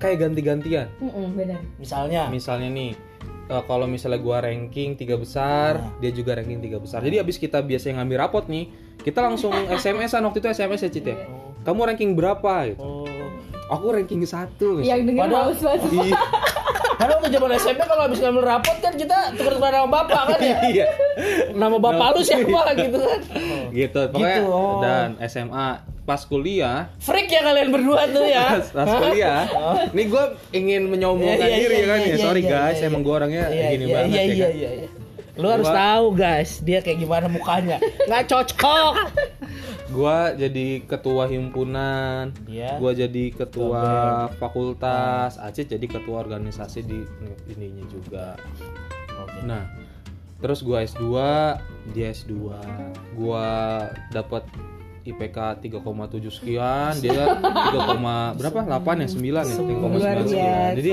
kayak 0.00 0.16
ganti-gantian. 0.18 0.88
Mm-mm, 0.96 1.36
benar. 1.36 1.60
Misalnya, 1.76 2.26
Misalnya 2.26 2.68
nih, 2.68 2.96
eh, 3.46 3.62
kalau 3.62 3.84
misalnya 3.84 4.18
gua 4.18 4.40
ranking 4.40 4.96
tiga 4.96 5.14
besar, 5.14 5.76
Nah. 5.78 6.00
dia 6.00 6.10
juga 6.10 6.34
ranking 6.34 6.58
tiga 6.58 6.76
besar. 6.76 7.00
Jadi 7.00 7.16
abis 7.16 7.36
kita 7.36 7.60
biasa 7.60 7.92
ngambil 7.92 8.16
rapot 8.18 8.44
nih, 8.46 8.72
kita 8.98 9.20
langsung 9.20 9.52
SMS-an 9.76 10.24
waktu 10.24 10.40
itu 10.40 10.48
SMS 10.50 10.80
ya 10.80 10.90
Cit 10.90 11.04
ya. 11.04 11.16
Kamu 11.60 11.84
ranking 11.84 12.12
berapa? 12.12 12.52
Gitu. 12.66 12.80
oh, 12.80 13.04
Aku 13.70 13.92
ranking 13.92 14.24
satu. 14.24 14.80
Yang 14.80 15.06
denger 15.06 15.28
Padahal- 15.28 15.46
males 15.46 15.60
banget. 15.60 15.80
Iya. 16.02 16.16
karena 17.00 17.16
waktu 17.16 17.28
zaman 17.30 17.50
SMP 17.54 17.80
kalau 17.80 18.02
habis 18.02 18.18
ngambil 18.18 18.44
rapot 18.46 18.76
kan 18.76 18.92
kita 18.92 19.16
tukar-tukar 19.32 19.70
nama 19.70 19.88
bapak 19.88 20.22
kan 20.26 20.38
ya. 20.38 20.56
Iya. 20.66 20.86
Nama 21.54 21.76
bapak 21.78 22.06
lu 22.12 22.20
siapa 22.20 22.60
gitu 22.74 22.98
kan. 22.98 23.20
Gitu. 23.70 24.00
Pokoknya 24.06 24.36
Gitu, 24.36 24.44
oh. 24.46 24.80
dan 24.80 25.08
SMA 25.22 25.68
pas 26.10 26.22
kuliah. 26.22 26.90
Freak 26.98 27.30
ya 27.30 27.40
kalian 27.40 27.70
berdua 27.70 28.10
tuh 28.10 28.26
ya. 28.26 28.58
pas, 28.58 28.66
pas 28.74 28.90
kuliah. 28.98 29.46
Nih 29.94 30.06
gue 30.06 30.24
ingin 30.50 30.90
menyombongkan 30.90 31.38
Iya, 31.38 31.46
iya, 31.46 31.58
diri 31.60 31.76
iya, 31.76 31.86
kan 31.86 31.94
iya, 31.96 32.02
ya. 32.02 32.10
iya, 32.10 32.18
sorry 32.18 32.42
iya, 32.42 32.50
guys 32.50 32.76
iya, 32.76 32.86
emang 32.86 33.00
gue 33.00 33.14
orangnya 33.14 33.44
Iya, 33.46 33.68
gini 33.70 33.84
iya, 33.84 33.94
banget 33.94 34.10
iya, 34.10 34.18
ya 34.18 34.26
iya, 34.26 34.42
kan. 34.42 34.50
iya, 34.52 34.70
iya. 34.74 34.88
Lu 35.38 35.46
harus 35.48 35.64
Gua- 35.64 35.78
tahu 35.78 36.06
guys, 36.12 36.50
dia 36.60 36.78
kayak 36.80 36.98
gimana 36.98 37.26
mukanya. 37.26 37.78
Nggak 38.04 38.24
cocok. 38.26 38.94
gue 39.96 40.18
jadi 40.36 40.66
ketua 40.84 41.24
himpunan. 41.26 42.34
Dia 42.44 42.74
gue 42.76 42.92
jadi 42.98 43.24
ketua 43.30 43.78
Ketua 44.26 44.36
fakultas. 44.36 45.38
Acit 45.38 45.70
jadi 45.70 45.86
ketua 45.86 46.20
organisasi 46.20 46.82
di 46.82 47.00
ininya 47.48 47.86
juga. 47.86 48.34
Oke. 49.16 49.44
nah 49.44 49.68
terus 50.40 50.64
gue 50.64 50.72
S2 50.72 51.04
dia 51.92 52.08
S2 52.10 52.32
gue 53.12 53.48
dapat 54.08 54.40
IPK 55.02 55.38
3,7 55.60 55.80
sekian 56.30 56.92
dia 56.96 57.40
3, 57.40 58.36
berapa 58.36 58.58
8 58.62 59.00
ya 59.00 59.08
9 59.08 59.16
ya 59.42 59.56
3,9 59.56 59.80
Luar 59.80 60.16
sekian 60.20 60.24
biasa. 60.24 60.76
jadi 60.76 60.92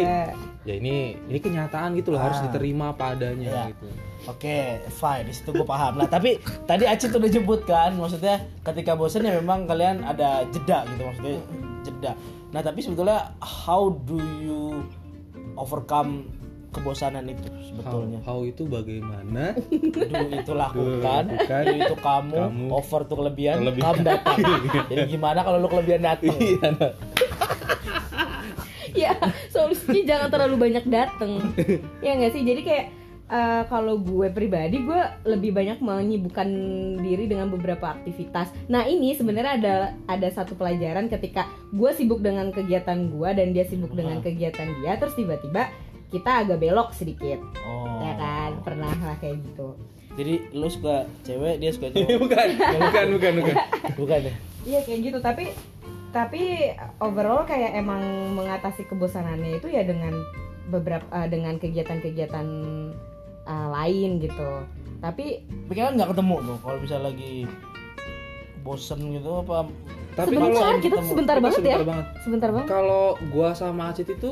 ya 0.64 0.74
ini 0.76 0.96
ini 1.24 1.38
kenyataan 1.38 1.96
gitu 1.96 2.12
loh 2.12 2.20
harus 2.20 2.38
Ah. 2.38 2.46
diterima 2.46 2.92
apa 2.92 3.14
adanya 3.14 3.48
Iya. 3.48 3.64
gitu 3.72 3.88
Oke, 4.28 4.58
fine. 4.90 5.24
Di 5.24 5.32
situ 5.32 5.54
gue 5.54 5.64
paham. 5.64 5.96
Nah, 5.96 6.10
tapi 6.10 6.36
tadi 6.66 6.84
Acit 6.84 7.14
udah 7.14 7.30
jemput 7.30 7.64
kan, 7.64 7.96
maksudnya 7.96 8.44
ketika 8.60 8.92
bosan 8.92 9.24
ya 9.24 9.38
memang 9.38 9.64
kalian 9.64 10.04
ada 10.04 10.44
jeda 10.50 10.84
gitu 10.86 11.02
maksudnya 11.02 11.38
jeda. 11.82 12.12
Nah, 12.50 12.60
tapi 12.60 12.82
sebetulnya 12.82 13.32
how 13.40 13.88
do 13.88 14.20
you 14.36 14.84
overcome 15.56 16.28
kebosanan 16.78 17.26
itu 17.26 17.42
sebetulnya? 17.64 18.22
how 18.22 18.40
itu 18.42 18.64
bagaimana 18.64 19.58
Do 19.58 20.22
itu 20.30 20.54
lakukan, 20.54 21.24
Do 21.26 21.34
lakukan. 21.34 21.64
do 21.66 21.76
itu 21.76 21.96
kamu, 21.98 22.38
Kamu. 22.40 22.66
over 22.70 23.02
tuh 23.04 23.16
kelebihan, 23.18 23.56
Kelebihan. 23.60 23.86
kamu 23.90 24.02
datang. 24.04 24.38
Jadi 24.90 25.04
gimana 25.10 25.40
kalau 25.42 25.58
lu 25.58 25.68
kelebihan 25.68 26.02
datang? 26.04 26.38
Iya, 26.38 26.68
nah. 26.72 26.92
ya 28.96 29.14
solusinya 29.48 30.02
jangan 30.08 30.28
terlalu 30.28 30.56
banyak 30.60 30.86
dateng 30.88 31.38
ya 32.00 32.18
nggak 32.18 32.34
sih 32.34 32.42
jadi 32.42 32.62
kayak 32.64 32.86
eh, 33.30 33.64
kalau 33.68 34.02
gue 34.02 34.32
pribadi 34.32 34.82
gue 34.82 35.02
lebih 35.24 35.54
banyak 35.54 35.78
menyibukkan 35.78 36.48
diri 36.98 37.30
dengan 37.30 37.46
beberapa 37.48 37.94
aktivitas 37.94 38.50
nah 38.66 38.90
ini 38.90 39.14
sebenarnya 39.14 39.54
ada 39.62 39.74
ada 40.08 40.28
satu 40.32 40.58
pelajaran 40.58 41.12
ketika 41.12 41.46
gue 41.70 41.92
sibuk 41.94 42.26
dengan 42.26 42.50
kegiatan 42.50 43.12
gue 43.12 43.30
dan 43.30 43.54
dia 43.54 43.70
sibuk 43.70 43.94
dengan 43.94 44.18
kegiatan 44.18 44.66
dia 44.82 44.98
terus 44.98 45.14
tiba-tiba 45.14 45.70
kita 46.08 46.32
agak 46.42 46.58
belok 46.58 46.90
sedikit 46.92 47.40
Oh. 47.60 48.00
ya 48.00 48.14
kan 48.14 48.52
pernah 48.62 48.94
lah 48.94 49.16
kayak 49.18 49.42
gitu 49.42 49.76
Jadi 50.14 50.34
lu 50.52 50.66
suka 50.66 51.06
cewek, 51.22 51.58
dia 51.58 51.70
suka 51.70 51.88
cowok. 51.94 52.10
bukan 52.20 52.48
bukan 52.58 53.06
bukan 53.12 53.34
bukan 53.38 53.56
Bukan 54.00 54.20
ya? 54.24 54.34
Iya 54.64 54.80
kayak 54.82 55.00
gitu 55.04 55.20
tapi 55.20 55.46
tapi 56.10 56.74
overall 56.98 57.44
kayak 57.44 57.76
emang 57.76 58.02
mengatasi 58.34 58.84
kebosanannya 58.86 59.56
itu 59.56 59.68
ya 59.68 59.84
dengan 59.84 60.16
beberapa 60.66 61.06
eh, 61.14 61.28
dengan 61.28 61.56
kegiatan-kegiatan 61.56 62.48
eh, 63.44 63.68
lain 63.70 64.18
gitu. 64.18 64.50
Tapi 64.98 65.46
Tapi 65.70 65.78
kan 65.78 65.94
nggak 65.94 66.10
ketemu 66.12 66.36
tuh 66.42 66.58
kalau 66.60 66.78
bisa 66.80 66.98
lagi 66.98 67.46
bosen 68.60 69.00
gitu 69.12 69.32
apa 69.40 69.70
tapi 70.12 70.34
sebentar 70.34 70.50
kalau 70.58 70.74
kita 70.74 70.82
tuh 70.82 70.82
ketemu, 70.98 71.08
sebentar 71.08 71.36
kita 71.36 71.46
banget 71.46 71.54
ya. 71.54 71.62
sebentar 71.62 71.86
banget. 71.86 72.06
Sebentar 72.20 72.50
banget. 72.50 72.68
kalau 72.68 73.06
gua 73.30 73.50
sama 73.54 73.84
Acit 73.88 74.10
itu 74.10 74.32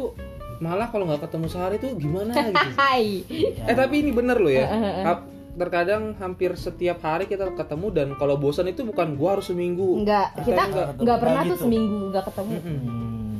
malah 0.57 0.87
kalau 0.87 1.03
nggak 1.05 1.21
ketemu 1.21 1.45
sehari 1.47 1.75
tuh 1.77 1.91
gimana 1.93 2.31
gitu 2.31 2.67
Hai. 2.79 3.23
eh 3.61 3.75
tapi 3.75 3.95
ini 3.99 4.11
bener 4.11 4.37
loh 4.37 4.49
ya 4.49 4.67
Ap- 5.05 5.27
terkadang 5.53 6.15
hampir 6.15 6.51
setiap 6.53 6.99
hari 6.99 7.25
kita 7.25 7.47
ketemu 7.49 7.87
dan 7.89 8.07
kalau 8.13 8.35
bosan 8.35 8.67
itu 8.67 8.83
bukan 8.83 9.15
gua 9.15 9.35
harus 9.35 9.47
seminggu 9.47 10.03
Enggak, 10.03 10.35
kita 10.41 10.63
enggak. 10.65 10.87
enggak 10.97 11.17
pernah 11.17 11.41
tuh 11.41 11.49
gitu. 11.49 11.63
seminggu 11.63 11.97
enggak 12.07 12.23
ketemu 12.25 12.53
Hmm. 12.57 13.39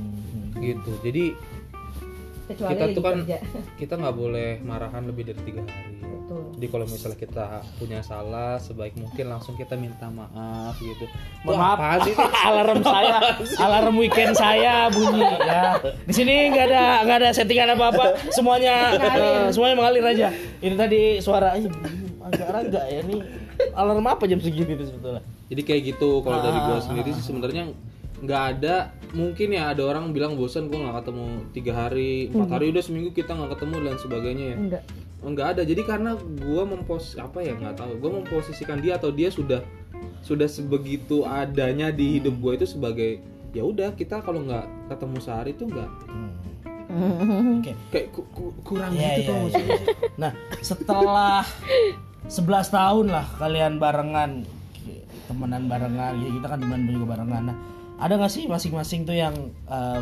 gitu 0.58 0.92
jadi 1.02 1.24
kecuali 2.46 2.72
kita 2.72 2.86
tuh 2.90 3.04
kan 3.04 3.16
kerja. 3.20 3.38
kita 3.76 3.94
nggak 3.96 4.16
boleh 4.16 4.50
marahan 4.62 5.04
lebih 5.04 5.24
dari 5.28 5.42
tiga 5.44 5.62
hari. 5.62 5.92
Jadi 6.56 6.68
kalau 6.68 6.86
misalnya 6.86 7.18
kita 7.18 7.46
punya 7.76 8.00
salah 8.00 8.56
sebaik 8.58 8.96
mungkin 8.96 9.28
langsung 9.28 9.54
kita 9.54 9.76
minta 9.76 10.08
maaf 10.08 10.76
gitu 10.78 11.04
Mohon 11.44 11.60
maaf, 11.60 11.78
sih 12.02 12.16
alarm 12.48 12.80
saya, 12.82 13.18
alarm 13.66 13.96
weekend 13.96 14.34
saya 14.34 14.88
bunyi 14.90 15.22
ya. 15.22 15.78
Di 16.02 16.14
sini 16.14 16.50
nggak 16.50 16.66
ada 16.66 16.84
nggak 17.04 17.18
ada 17.20 17.30
settingan 17.32 17.76
apa 17.76 17.86
apa, 17.90 18.04
semuanya 18.30 18.76
eh, 18.96 19.46
semuanya 19.50 19.76
mengalir 19.76 20.06
aja. 20.06 20.28
Ini 20.58 20.74
tadi 20.74 21.02
suara 21.20 21.54
"Ih, 21.54 21.70
agak 22.22 22.48
raga 22.50 22.82
ya 22.88 23.02
nih. 23.02 23.20
Alarm 23.72 24.04
apa 24.04 24.24
jam 24.26 24.40
segini 24.40 24.74
tuh 24.74 24.88
sebetulnya? 24.88 25.22
jadi 25.46 25.62
kayak 25.62 25.82
gitu 25.94 26.26
kalau 26.26 26.42
dari 26.42 26.58
gua 26.58 26.78
Ah. 26.78 26.82
sendiri 26.82 27.14
sih 27.14 27.22
sebenarnya 27.24 27.70
nggak 28.18 28.42
ada 28.58 28.76
mungkin 29.14 29.54
ya 29.54 29.70
ada 29.70 29.86
orang 29.86 30.10
bilang 30.10 30.34
bosan 30.34 30.68
gua 30.68 30.82
nggak 30.82 31.06
ketemu 31.06 31.26
tiga 31.54 31.72
hari 31.78 32.34
empat 32.34 32.50
hari 32.50 32.66
udah 32.74 32.82
seminggu 32.82 33.14
kita 33.14 33.30
nggak 33.30 33.54
ketemu 33.54 33.76
dan 33.84 33.96
sebagainya 33.96 34.46
ya 34.48 34.58
Enggak. 34.58 34.84
Nggak 35.26 35.58
ada 35.58 35.62
jadi 35.66 35.82
karena 35.82 36.14
gua 36.40 36.64
mempos 36.64 37.18
apa 37.18 37.42
ya 37.42 37.54
nggak 37.54 37.76
tahu 37.78 37.98
gua 37.98 38.22
memposisikan 38.22 38.78
dia 38.78 38.98
atau 38.98 39.10
dia 39.10 39.30
sudah 39.30 39.62
sudah 40.22 40.46
sebegitu 40.46 41.24
adanya 41.24 41.90
di 41.90 42.20
hidup 42.20 42.38
gua 42.38 42.54
itu 42.54 42.66
sebagai 42.66 43.22
ya 43.52 43.64
udah 43.64 43.96
kita 43.96 44.22
kalau 44.22 44.44
nggak 44.44 44.66
ketemu 44.92 45.18
sehari 45.20 45.52
itu 45.52 45.66
nggak 45.66 45.90
Oke. 47.60 47.76
kayak 47.92 48.08
ku- 48.14 48.30
ku- 48.32 48.56
kurang 48.64 48.96
Iya, 48.96 49.20
gitu 49.20 49.32
iya. 49.32 49.42
gak 49.42 49.52
sih? 49.52 49.66
Nah, 50.16 50.32
setelah 50.64 51.44
11 52.26 52.72
tahun 52.72 53.06
lah 53.12 53.26
kalian 53.36 53.84
barengan 53.84 54.48
temenan 55.28 55.68
barengan, 55.68 56.14
ya 56.24 56.30
kita 56.32 56.48
kan 56.48 56.60
temenan 56.62 56.88
juga 56.88 57.18
barengan. 57.18 57.52
Nah, 57.52 57.58
ada 58.00 58.16
nggak 58.16 58.32
sih 58.32 58.48
masing-masing 58.48 59.04
tuh 59.04 59.18
yang 59.18 59.36
eh, 59.68 60.02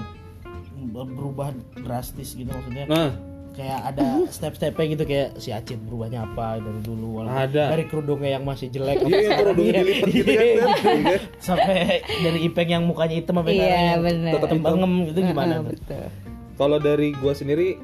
berubah 0.93 1.49
drastis 1.81 2.35
gitu 2.35 2.51
maksudnya? 2.51 2.85
nah 2.85 3.09
kayak 3.53 3.79
ada 3.93 4.25
step-stepnya 4.33 4.85
gitu 4.97 5.03
kayak 5.05 5.37
si 5.37 5.53
Acit 5.53 5.77
berubahnya 5.77 6.25
apa 6.25 6.57
dari 6.57 6.81
dulu 6.81 7.21
Ada. 7.21 7.69
dari 7.77 7.85
kerudungnya 7.85 8.41
yang 8.41 8.43
masih 8.43 8.73
jelek. 8.73 9.05
Iya, 9.05 9.17
yang 9.29 9.39
kerudungnya 9.45 9.73
Iya, 9.73 9.81
dilipat 9.85 10.09
gitu 10.09 10.31
kan, 10.33 10.45
iya. 10.45 10.63
kan? 10.65 11.21
sampai 11.37 11.77
dari 12.01 12.39
Ipeng 12.49 12.69
yang 12.73 12.83
mukanya 12.89 13.15
hitam 13.21 13.35
sampai 13.37 13.53
Iya, 13.53 14.01
tetap 14.41 14.57
bangem 14.57 14.91
itu 15.13 15.19
gimana? 15.21 15.53
Tuh? 15.69 16.09
Kalau 16.57 16.77
dari 16.81 17.13
gua 17.13 17.33
sendiri 17.37 17.77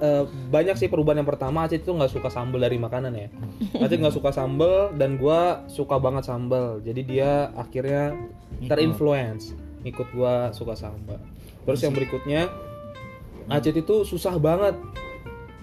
eh, 0.00 0.24
banyak 0.24 0.76
sih 0.80 0.88
perubahan 0.88 1.20
yang 1.20 1.28
pertama 1.28 1.68
Acit 1.68 1.84
itu 1.84 1.92
nggak 1.92 2.12
suka 2.16 2.32
sambal 2.32 2.60
dari 2.64 2.80
makanan 2.80 3.12
ya. 3.12 3.28
Acit 3.76 4.00
nggak 4.00 4.16
suka 4.16 4.32
sambal 4.32 4.96
dan 4.96 5.20
gua 5.20 5.68
suka 5.68 6.00
banget 6.00 6.24
sambal 6.32 6.80
jadi 6.80 7.00
dia 7.04 7.32
akhirnya 7.60 8.16
terinfluence 8.64 9.52
ikut 9.84 10.08
gua 10.16 10.52
suka 10.52 10.76
sambal 10.76 11.20
terus 11.64 11.80
yang 11.84 11.92
berikutnya 11.92 12.48
Acit 13.50 13.74
itu 13.76 14.06
susah 14.06 14.36
banget 14.38 14.76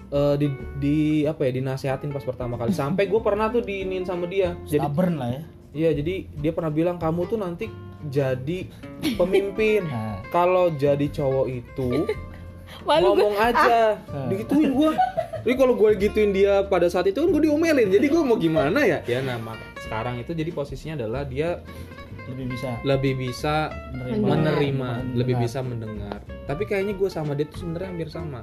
eh, 0.08 0.34
di, 0.36 0.46
di 0.76 0.96
apa 1.22 1.42
ya 1.42 1.52
dinasehatin 1.54 2.08
pas 2.08 2.22
pertama 2.22 2.54
kali 2.54 2.70
sampai 2.70 3.04
gue 3.04 3.18
pernah 3.18 3.48
tuh 3.48 3.60
diinin 3.60 4.02
sama 4.02 4.24
dia 4.24 4.56
jadi 4.64 4.84
stubborn 4.84 5.16
lah 5.16 5.30
ya 5.30 5.42
Iya, 5.68 5.92
jadi 5.92 6.24
dia 6.32 6.50
pernah 6.50 6.72
bilang 6.72 6.96
kamu 6.96 7.28
tuh 7.28 7.36
nanti 7.36 7.68
jadi 8.02 8.72
pemimpin. 9.14 9.84
Nah. 9.92 10.24
Kalau 10.28 10.72
jadi 10.72 11.06
cowok 11.06 11.46
itu 11.46 12.08
Malu 12.88 13.12
gue. 13.12 13.20
ngomong 13.20 13.36
aja, 13.36 14.00
Ah. 14.08 14.26
digituin 14.32 14.72
gua. 14.72 14.96
Jadi 15.44 15.54
kalau 15.54 15.76
gue 15.76 15.92
gituin 15.98 16.32
dia 16.32 16.64
pada 16.64 16.88
saat 16.88 17.04
itu 17.04 17.20
kan 17.20 17.28
gue 17.28 17.42
diomelin. 17.44 17.88
Jadi 17.88 18.06
gue 18.08 18.22
mau 18.22 18.36
gimana 18.36 18.80
ya? 18.80 19.04
Ya 19.04 19.20
nama 19.20 19.60
sekarang 19.78 20.16
itu 20.18 20.32
jadi 20.32 20.48
posisinya 20.52 21.04
adalah 21.04 21.24
dia 21.24 21.60
lebih 22.28 22.48
bisa 22.48 22.68
lebih 22.82 23.12
bisa 23.18 23.68
menerima, 23.92 24.24
menerima, 24.24 24.90
lebih 25.12 25.36
mendengar. 25.36 25.44
bisa 25.44 25.58
mendengar. 25.60 26.18
Tapi 26.44 26.62
kayaknya 26.64 26.94
gue 26.96 27.08
sama 27.08 27.32
dia 27.32 27.44
tuh 27.44 27.60
sebenarnya 27.60 27.88
hampir 27.88 28.08
sama. 28.08 28.40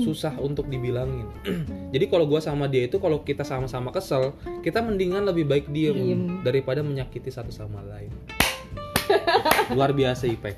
Susah 0.00 0.34
untuk 0.38 0.66
dibilangin. 0.66 1.28
Jadi 1.94 2.04
kalau 2.08 2.24
gue 2.24 2.40
sama 2.40 2.66
dia 2.66 2.86
itu 2.86 2.96
kalau 2.96 3.20
kita 3.22 3.44
sama-sama 3.44 3.92
kesel, 3.92 4.32
kita 4.60 4.80
mendingan 4.80 5.24
lebih 5.24 5.44
baik 5.44 5.66
diem, 5.68 5.94
Diem. 5.94 6.20
daripada 6.42 6.80
menyakiti 6.80 7.28
satu 7.28 7.52
sama 7.52 7.84
lain. 7.84 8.10
Luar 9.76 9.92
biasa 9.92 10.28
Ipek. 10.28 10.56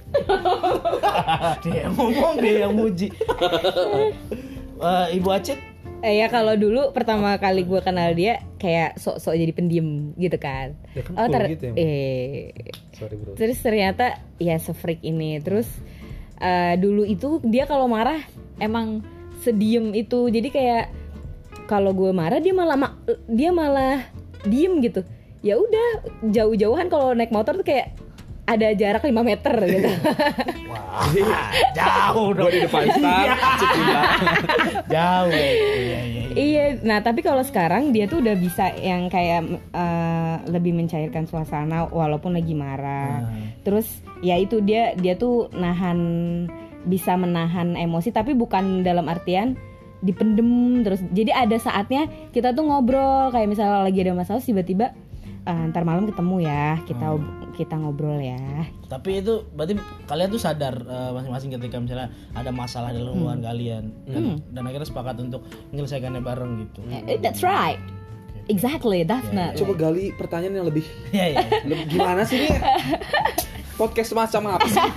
dia 1.63 1.87
yang 1.87 1.95
ngomong 1.95 2.35
dia 2.39 2.55
yang 2.67 2.75
muji 2.75 3.09
Eh, 4.81 5.21
Ibu 5.21 5.29
Acit 5.29 5.61
Eh 6.01 6.17
ya 6.17 6.33
kalau 6.33 6.57
dulu 6.57 6.97
pertama 6.97 7.37
kali 7.37 7.61
gue 7.69 7.77
kenal 7.85 8.17
dia 8.17 8.41
kayak 8.57 8.97
sok-sok 8.97 9.37
jadi 9.37 9.53
pendiam 9.53 10.17
gitu 10.17 10.41
kan. 10.41 10.73
Ya 10.97 11.05
kan 11.05 11.13
oh 11.13 11.29
ter- 11.29 11.53
gitu 11.53 11.65
ya, 11.69 11.73
eh 11.77 12.57
Sorry 12.97 13.21
bro. 13.21 13.37
terus 13.37 13.61
ternyata 13.61 14.17
ya 14.41 14.57
se-freak 14.57 15.05
ini. 15.05 15.45
Terus 15.45 15.69
eh, 16.41 16.75
dulu 16.81 17.05
itu 17.07 17.39
dia 17.47 17.69
kalau 17.69 17.87
marah 17.87 18.25
emang 18.59 19.05
sediem 19.45 19.93
itu. 19.95 20.29
Jadi 20.33 20.49
kayak 20.51 20.87
kalau 21.71 21.95
gue 21.95 22.11
marah 22.11 22.43
dia 22.43 22.51
malah 22.51 22.77
ma- 22.77 22.99
dia 23.31 23.55
malah 23.55 24.09
diem 24.43 24.81
gitu. 24.83 25.07
Ya 25.41 25.57
udah 25.57 26.05
jauh-jauhan 26.29 26.93
kalau 26.93 27.17
naik 27.17 27.33
motor 27.33 27.57
tuh 27.57 27.65
kayak 27.65 27.97
ada 28.51 28.67
jarak 28.75 29.07
5 29.07 29.15
meter 29.23 29.55
gitu. 29.63 29.91
wah 30.71 31.07
jauh 31.71 32.35
dong 32.35 32.51
Gue 32.51 32.55
di 32.59 32.61
depan 32.67 32.85
start, 32.91 33.27
belakang. 33.31 33.59
jauh 34.91 35.31
iya 35.31 35.51
iya 35.55 36.01
iya 36.03 36.21
Iya, 36.31 36.79
nah 36.87 37.03
tapi 37.03 37.27
kalau 37.27 37.43
sekarang 37.43 37.91
dia 37.91 38.07
tuh 38.07 38.23
udah 38.23 38.39
bisa 38.39 38.71
yang 38.79 39.11
kayak 39.11 39.51
eh, 39.75 40.35
lebih 40.47 40.71
mencairkan 40.79 41.27
suasana 41.27 41.91
walaupun 41.91 42.39
lagi 42.39 42.55
marah. 42.55 43.27
Nah. 43.27 43.59
Terus 43.67 43.91
ya 44.23 44.39
itu 44.39 44.63
dia 44.63 44.95
dia 44.95 45.19
tuh 45.19 45.51
nahan 45.51 45.99
bisa 46.87 47.19
menahan 47.19 47.75
emosi 47.75 48.15
tapi 48.15 48.39
bukan 48.39 48.87
dalam 48.87 49.11
artian 49.11 49.59
dipendem 50.07 50.81
terus. 50.87 51.03
Jadi 51.11 51.35
ada 51.35 51.59
saatnya 51.59 52.07
kita 52.31 52.55
tuh 52.55 52.63
ngobrol 52.63 53.35
kayak 53.35 53.51
misalnya 53.51 53.83
lagi 53.83 53.99
ada 53.99 54.15
masalah 54.15 54.39
tiba-tiba 54.41 54.95
"Eh, 55.41 55.65
ntar 55.73 55.83
malam 55.83 56.05
ketemu 56.05 56.45
ya 56.45 56.77
kita 56.85 57.17
kita 57.57 57.75
ngobrol 57.77 58.21
ya. 58.21 58.41
Tapi 58.89 59.21
itu 59.21 59.45
berarti 59.53 59.77
kalian 60.05 60.29
tuh 60.29 60.41
sadar 60.41 60.75
eh, 60.81 61.11
masing-masing 61.13 61.51
ketika 61.57 61.77
misalnya 61.81 62.09
ada 62.33 62.51
masalah 62.51 62.93
dalam 62.93 63.17
hubungan 63.17 63.41
kalian 63.41 63.85
dan, 64.05 64.41
dan 64.53 64.63
akhirnya 64.65 64.89
sepakat 64.89 65.17
untuk 65.21 65.45
menyelesaikannya 65.73 66.21
bareng 66.21 66.53
gitu. 66.69 66.81
Eh, 66.89 67.17
That's 67.19 67.41
right. 67.41 67.81
Exactly, 68.51 69.07
definitely. 69.07 69.63
Coba 69.63 69.73
gali 69.79 70.11
pertanyaan 70.11 70.59
yang 70.59 70.67
lebih, 70.67 70.83
Iya 71.15 71.25
iya. 71.39 71.39
lebih 71.63 71.87
gimana 71.87 72.27
sih 72.27 72.45
ini? 72.45 72.51
Podcast 73.79 74.11
semacam 74.11 74.59
apa 74.59 74.67
sih? 74.67 74.83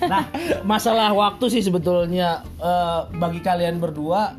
Nah, 0.00 0.26
masalah 0.66 1.12
waktu 1.14 1.46
sih 1.52 1.62
sebetulnya 1.62 2.42
eh, 2.58 3.00
bagi 3.14 3.38
kalian 3.38 3.78
berdua 3.78 4.34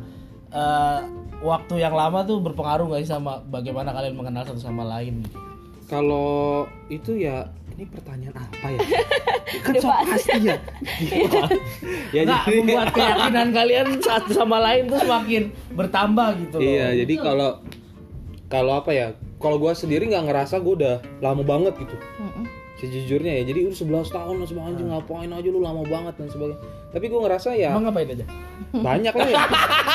eh, 0.51 0.99
waktu 1.41 1.81
yang 1.81 1.93
lama 1.97 2.21
tuh 2.23 2.37
berpengaruh 2.39 2.85
nggak 2.87 3.01
sih 3.03 3.11
sama 3.11 3.41
bagaimana 3.49 3.91
kalian 3.91 4.15
mengenal 4.15 4.45
satu 4.45 4.61
sama 4.61 4.85
lain? 4.85 5.25
Kalau 5.89 6.69
itu 6.87 7.19
ya 7.19 7.49
ini 7.75 7.83
pertanyaan 7.89 8.35
apa 8.37 8.67
ya? 8.71 8.79
Kan 9.65 9.73
so 9.81 9.89
pasti 9.89 10.37
ya. 10.47 10.55
ya 12.15 12.21
Nggak, 12.23 12.43
jadi 12.45 12.55
membuat 12.61 12.87
keyakinan 12.93 13.47
kalian 13.57 13.87
satu 13.99 14.31
sama 14.31 14.57
lain 14.61 14.87
tuh 14.87 14.99
semakin 15.01 15.43
bertambah 15.75 16.27
gitu 16.47 16.55
loh. 16.61 16.69
Iya, 16.69 16.87
jadi 17.03 17.13
kalau 17.19 17.49
kalau 18.47 18.73
apa 18.79 18.91
ya? 18.93 19.07
Kalau 19.41 19.57
gua 19.57 19.73
sendiri 19.73 20.05
nggak 20.05 20.23
ngerasa 20.23 20.55
gua 20.57 20.73
udah 20.75 20.95
lama 21.19 21.41
banget 21.41 21.73
gitu. 21.77 21.97
Sejujurnya 22.77 23.37
ya, 23.37 23.43
jadi 23.45 23.67
udah 23.67 23.77
11 23.77 24.09
tahun 24.09 24.35
lah 24.37 24.63
anjing 24.63 24.89
ngapain 24.89 25.29
aja 25.29 25.47
lu 25.47 25.59
lama 25.59 25.81
banget 25.83 26.13
dan 26.15 26.27
sebagainya. 26.27 26.57
Tapi 26.89 27.05
gua 27.07 27.19
ngerasa 27.25 27.49
ya 27.53 27.69
Emang 27.71 27.85
ngapain 27.85 28.07
aja? 28.07 28.25
banyak 28.71 29.13
lah 29.13 29.27
ya. 29.27 29.43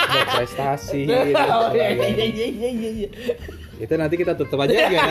Buat 0.06 0.28
prestasi 0.36 1.00
dan 1.02 1.34
Oh, 1.56 1.70
iya, 1.70 1.90
sebagainya. 1.90 2.06
iya, 2.06 2.26
iya, 2.26 2.46
iya, 2.46 2.70
iya, 2.70 2.90
iya. 2.92 3.08
Itu 3.76 3.94
nanti 3.94 4.14
kita 4.14 4.34
tutup 4.34 4.58
aja 4.58 4.72
ya. 4.88 5.02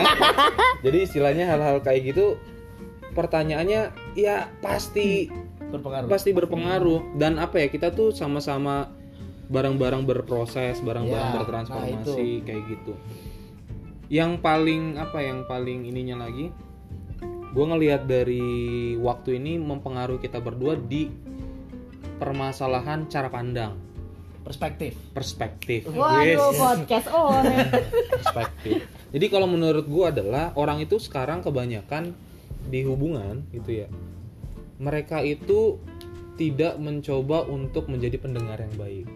jadi 0.80 0.98
istilahnya 1.00 1.44
hal-hal 1.46 1.78
kayak 1.80 2.12
gitu 2.12 2.34
pertanyaannya 3.12 3.80
ya 4.14 4.50
pasti 4.58 5.28
Berpengaruh. 5.66 6.06
pasti 6.06 6.30
berpengaruh 6.30 7.00
dan 7.14 7.36
apa 7.36 7.58
ya 7.58 7.68
kita 7.68 7.90
tuh 7.90 8.10
sama-sama 8.10 8.90
bareng-bareng 9.46 10.02
berproses 10.02 10.78
bareng-bareng 10.78 11.28
Ya, 11.28 11.36
bertransformasi 11.36 12.42
kayak 12.42 12.62
gitu 12.68 12.92
yang 14.06 14.38
paling 14.38 15.00
apa 15.00 15.18
yang 15.22 15.42
paling 15.46 15.86
ininya 15.86 16.26
lagi 16.26 16.50
gue 17.56 17.64
ngelihat 17.64 18.04
dari 18.04 18.94
waktu 19.00 19.40
ini 19.40 19.56
mempengaruhi 19.56 20.20
kita 20.20 20.38
berdua 20.38 20.76
di 20.76 21.08
permasalahan 22.20 23.08
cara 23.08 23.32
pandang 23.32 23.76
Perspektif. 24.46 24.94
perspektif 25.10 25.90
Waduh, 25.90 26.22
Yes, 26.22 26.38
podcast 26.54 27.08
on. 27.10 27.42
perspektif 28.22 28.86
jadi 29.10 29.26
kalau 29.26 29.50
menurut 29.50 29.88
gue 29.88 30.04
adalah 30.06 30.54
orang 30.54 30.84
itu 30.84 31.02
sekarang 31.02 31.42
kebanyakan 31.42 32.14
di 32.70 32.86
hubungan 32.86 33.42
gitu 33.50 33.86
ya 33.86 33.88
mereka 34.76 35.24
itu 35.24 35.80
tidak 36.36 36.76
mencoba 36.76 37.48
untuk 37.48 37.88
menjadi 37.88 38.20
pendengar 38.20 38.60
yang 38.60 38.74
baik. 38.76 39.06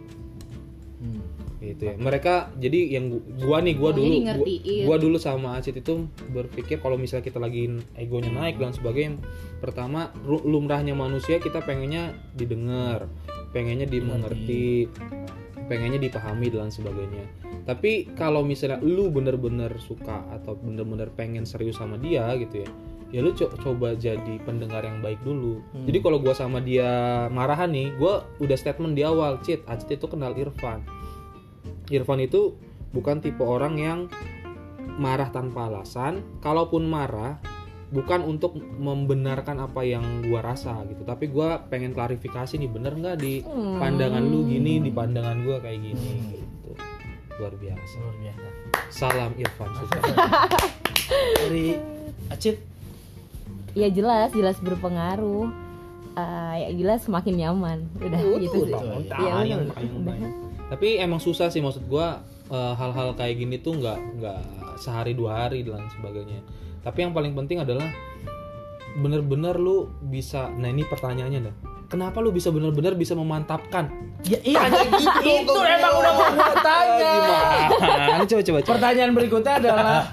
Gitu 1.63 1.83
ya. 1.85 1.95
Mereka 1.95 2.35
jadi 2.57 2.81
yang 2.91 3.09
gu- 3.11 3.25
gua 3.39 3.61
nih 3.61 3.75
gua 3.75 3.91
Oh, 3.91 3.95
dulu 3.95 4.13
gua, 4.25 4.45
gua 4.83 4.97
dulu 4.99 5.17
sama 5.17 5.49
Acit 5.55 5.77
itu 5.77 5.93
berpikir 6.27 6.77
kalau 6.77 6.97
misalnya 6.97 7.23
kita 7.23 7.37
lagi 7.37 7.69
egonya 7.95 8.29
naik 8.31 8.57
dan 8.57 8.73
sebagainya 8.73 9.21
pertama 9.59 10.09
lumrahnya 10.25 10.93
manusia 10.93 11.37
kita 11.37 11.61
pengennya 11.61 12.11
didengar 12.33 13.07
pengennya 13.51 13.85
dimengerti. 13.85 14.89
pengennya 15.63 16.03
dipahami 16.03 16.51
dan 16.51 16.67
sebagainya. 16.67 17.31
Tapi 17.63 18.11
kalau 18.13 18.43
misalnya 18.43 18.83
lu 18.83 19.07
bener-bener 19.07 19.71
suka 19.79 20.27
atau 20.29 20.59
bener-bener 20.59 21.07
pengen 21.11 21.47
serius 21.47 21.79
sama 21.79 21.95
dia 21.95 22.27
gitu 22.35 22.67
ya 22.67 22.71
ya 23.11 23.21
lu 23.21 23.31
co- 23.33 23.51
coba 23.57 23.95
jadi 23.95 24.39
pendengar 24.41 24.83
yang 24.83 24.99
baik 24.99 25.19
dulu. 25.21 25.63
Jadi 25.85 25.99
kalau 25.99 26.19
gua 26.19 26.31
sama 26.31 26.59
dia 26.59 26.91
marahan 27.29 27.67
nih 27.69 27.95
gua 27.95 28.27
udah 28.39 28.55
statement 28.55 28.95
di 28.95 29.03
awal 29.03 29.39
Cit 29.41 29.63
Acit 29.65 29.95
itu 29.95 30.07
kenal 30.07 30.35
Irfan 30.35 30.83
Irfan 31.91 32.23
itu 32.23 32.55
bukan 32.95 33.19
tipe 33.19 33.43
orang 33.43 33.75
yang 33.77 33.99
marah 34.97 35.29
tanpa 35.35 35.67
alasan. 35.67 36.23
Kalaupun 36.39 36.87
marah 36.87 37.43
bukan 37.91 38.23
untuk 38.23 38.55
membenarkan 38.57 39.59
apa 39.59 39.83
yang 39.83 40.23
gua 40.23 40.55
rasa 40.55 40.79
gitu. 40.87 41.03
Tapi 41.03 41.27
gua 41.27 41.67
pengen 41.67 41.91
klarifikasi 41.91 42.55
nih 42.55 42.71
bener 42.71 42.95
nggak 42.95 43.19
di 43.19 43.43
pandangan 43.83 44.23
lu 44.23 44.47
gini 44.47 44.79
di 44.79 44.91
pandangan 44.95 45.43
gua 45.43 45.59
kayak 45.59 45.83
gini 45.83 46.39
gitu. 46.39 46.71
Luar 47.43 47.55
biasa. 47.59 47.95
Luar 47.99 48.17
biasa. 48.23 48.47
Salam 48.91 49.33
Irfan. 49.35 49.71
Dari 51.43 51.75
Acit? 52.31 52.57
Ya 53.75 53.91
jelas 53.91 54.31
jelas 54.31 54.59
berpengaruh 54.63 55.70
Eh, 56.21 56.55
ya 56.61 56.69
jelas 56.77 57.01
semakin 57.07 57.35
nyaman. 57.37 57.79
Udah 57.97 58.21
gitu 58.41 58.57
sih. 58.69 58.75
Tayang, 59.09 59.69
tayang. 59.73 60.33
tapi 60.71 61.03
emang 61.03 61.19
susah 61.19 61.51
sih 61.51 61.59
maksud 61.59 61.87
gua 61.91 62.23
eh, 62.51 62.75
hal-hal 62.77 63.15
kayak 63.19 63.43
gini 63.43 63.59
tuh 63.59 63.79
nggak 63.79 63.99
nggak 64.21 64.41
sehari 64.79 65.17
dua 65.17 65.47
hari 65.47 65.65
dan 65.67 65.87
sebagainya. 65.99 66.41
Tapi 66.81 66.99
yang 67.05 67.13
paling 67.13 67.33
penting 67.37 67.61
adalah 67.61 67.87
bener-bener 68.91 69.55
lu 69.55 69.87
bisa 70.03 70.51
nah 70.59 70.67
ini 70.67 70.83
pertanyaannya 70.83 71.41
dah 71.47 71.55
kenapa 71.91 72.23
lu 72.23 72.31
bisa 72.31 72.55
bener-bener 72.55 72.95
bisa 72.95 73.19
memantapkan? 73.19 73.91
Ya 74.23 74.39
iya 74.47 74.63
itu 75.27 75.55
emang 75.59 75.95
udah 75.99 76.13
mau 76.15 76.31
gua 76.39 76.55
tanya. 76.63 77.13
Gimana? 77.19 78.25
Coba 78.31 78.43
coba 78.47 78.59
coba 78.63 78.75
pertanyaan 78.79 79.13
berikutnya 79.13 79.55
adalah 79.59 80.07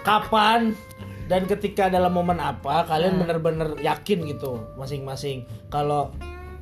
kapan 0.00 0.60
dan 1.26 1.42
ketika 1.50 1.90
dalam 1.90 2.14
momen 2.14 2.38
apa 2.38 2.86
kalian 2.86 3.18
bener-bener 3.18 3.74
yakin 3.82 4.26
gitu 4.26 4.62
masing-masing. 4.78 5.46
Kalau 5.70 6.14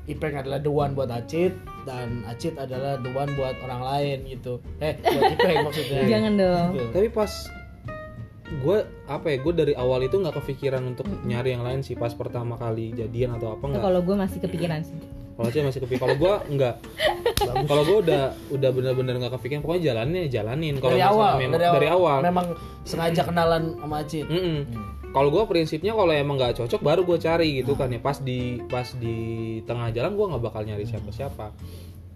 Ipeng 0.04 0.36
adalah 0.36 0.60
the 0.60 0.68
one 0.68 0.92
buat 0.92 1.08
Acit 1.08 1.56
dan 1.88 2.28
Acit 2.28 2.60
adalah 2.60 3.00
the 3.00 3.08
one 3.12 3.32
buat 3.36 3.56
orang 3.64 3.80
lain 3.80 4.18
gitu. 4.28 4.60
Eh 4.80 4.96
buat 5.00 5.32
Ipeng 5.36 5.64
maksudnya. 5.64 6.02
Jangan 6.12 6.32
dong. 6.36 6.68
Gitu. 6.76 6.88
tapi 6.92 7.08
pas 7.12 7.32
gue 8.44 8.78
apa 9.08 9.26
ya 9.32 9.36
gue 9.40 9.52
dari 9.56 9.72
awal 9.72 10.04
itu 10.04 10.20
nggak 10.20 10.36
kepikiran 10.36 10.84
untuk 10.84 11.08
nyari 11.24 11.56
yang 11.56 11.64
lain 11.64 11.80
sih. 11.80 11.96
Pas 11.96 12.12
pertama 12.12 12.56
kali 12.56 12.92
jadian 12.92 13.36
atau 13.36 13.56
apa 13.56 13.64
nggak. 13.68 13.82
Kalau 13.84 14.00
gue 14.00 14.16
masih 14.16 14.38
kepikiran 14.44 14.80
sih 14.84 15.23
kalau 15.34 15.48
saya 15.50 15.62
masih 15.66 15.80
kepikiran 15.82 16.02
kalau 16.06 16.16
gue 16.16 16.34
nggak 16.54 16.74
kalau 17.66 17.82
gue 17.82 17.98
udah 18.06 18.22
udah 18.54 18.70
bener-bener 18.70 19.14
nggak 19.18 19.34
kepikiran 19.34 19.60
pokoknya 19.66 19.82
jalannya 19.90 20.22
jalanin. 20.30 20.74
Kalau 20.78 20.94
dari 20.94 21.02
awal, 21.02 21.32
memang- 21.42 21.52
dari 21.58 21.64
awal 21.66 21.74
dari 21.74 21.88
awal. 21.90 22.18
memang 22.22 22.46
sengaja 22.86 23.22
kenalan 23.26 23.62
sama 23.74 23.96
Acit 24.06 24.24
Mm-mm. 24.30 24.58
Kalau 25.14 25.30
gue 25.30 25.42
prinsipnya 25.46 25.94
kalau 25.94 26.10
emang 26.10 26.34
nggak 26.38 26.58
cocok 26.58 26.80
baru 26.82 27.06
gue 27.06 27.18
cari 27.22 27.62
gitu 27.62 27.78
kan 27.78 27.86
ya. 27.90 28.02
Pas 28.02 28.18
di 28.18 28.58
pas 28.66 28.86
di 28.98 29.16
tengah 29.62 29.94
jalan 29.94 30.14
gue 30.14 30.26
nggak 30.26 30.42
bakal 30.42 30.66
nyari 30.66 30.82
siapa-siapa. 30.86 31.54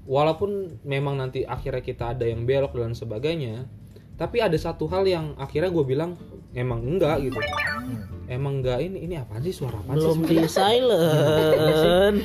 Walaupun 0.08 0.82
memang 0.82 1.14
nanti 1.14 1.46
akhirnya 1.46 1.78
kita 1.78 2.16
ada 2.16 2.26
yang 2.26 2.42
belok 2.42 2.74
dan 2.74 2.96
sebagainya, 2.98 3.70
tapi 4.18 4.42
ada 4.42 4.56
satu 4.58 4.90
hal 4.90 5.06
yang 5.06 5.36
akhirnya 5.38 5.70
gue 5.70 5.84
bilang 5.86 6.18
emang 6.58 6.82
enggak 6.82 7.22
gitu. 7.22 7.38
Emang 8.28 8.60
enggak 8.60 8.78
ini 8.78 9.08
ini 9.08 9.14
apa 9.16 9.40
sih 9.40 9.50
suara 9.50 9.80
apa 9.80 9.96
belum 9.96 10.20
sih? 10.20 10.28
di 10.28 10.38
silent 10.46 12.16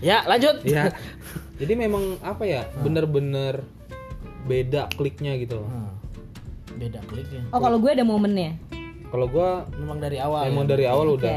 ya 0.00 0.22
lanjut 0.24 0.62
ya. 0.62 0.86
Jadi 1.58 1.74
memang 1.74 2.18
apa 2.22 2.42
ya 2.42 2.62
bener-bener 2.78 3.62
beda 4.42 4.86
kliknya 4.92 5.34
gitu 5.36 5.62
loh. 5.62 5.68
Hmm. 5.68 5.90
beda 6.72 6.98
kliknya 7.04 7.42
oh 7.50 7.58
kalau 7.58 7.78
gue 7.78 7.90
ada 7.90 8.02
momennya 8.02 8.58
Kalau 9.06 9.28
gue 9.28 9.50
memang 9.76 9.98
dari 9.98 10.16
awal 10.18 10.48
emang 10.48 10.64
ya? 10.64 10.70
dari 10.72 10.84
awal 10.86 11.06
Oke. 11.10 11.20
udah 11.20 11.36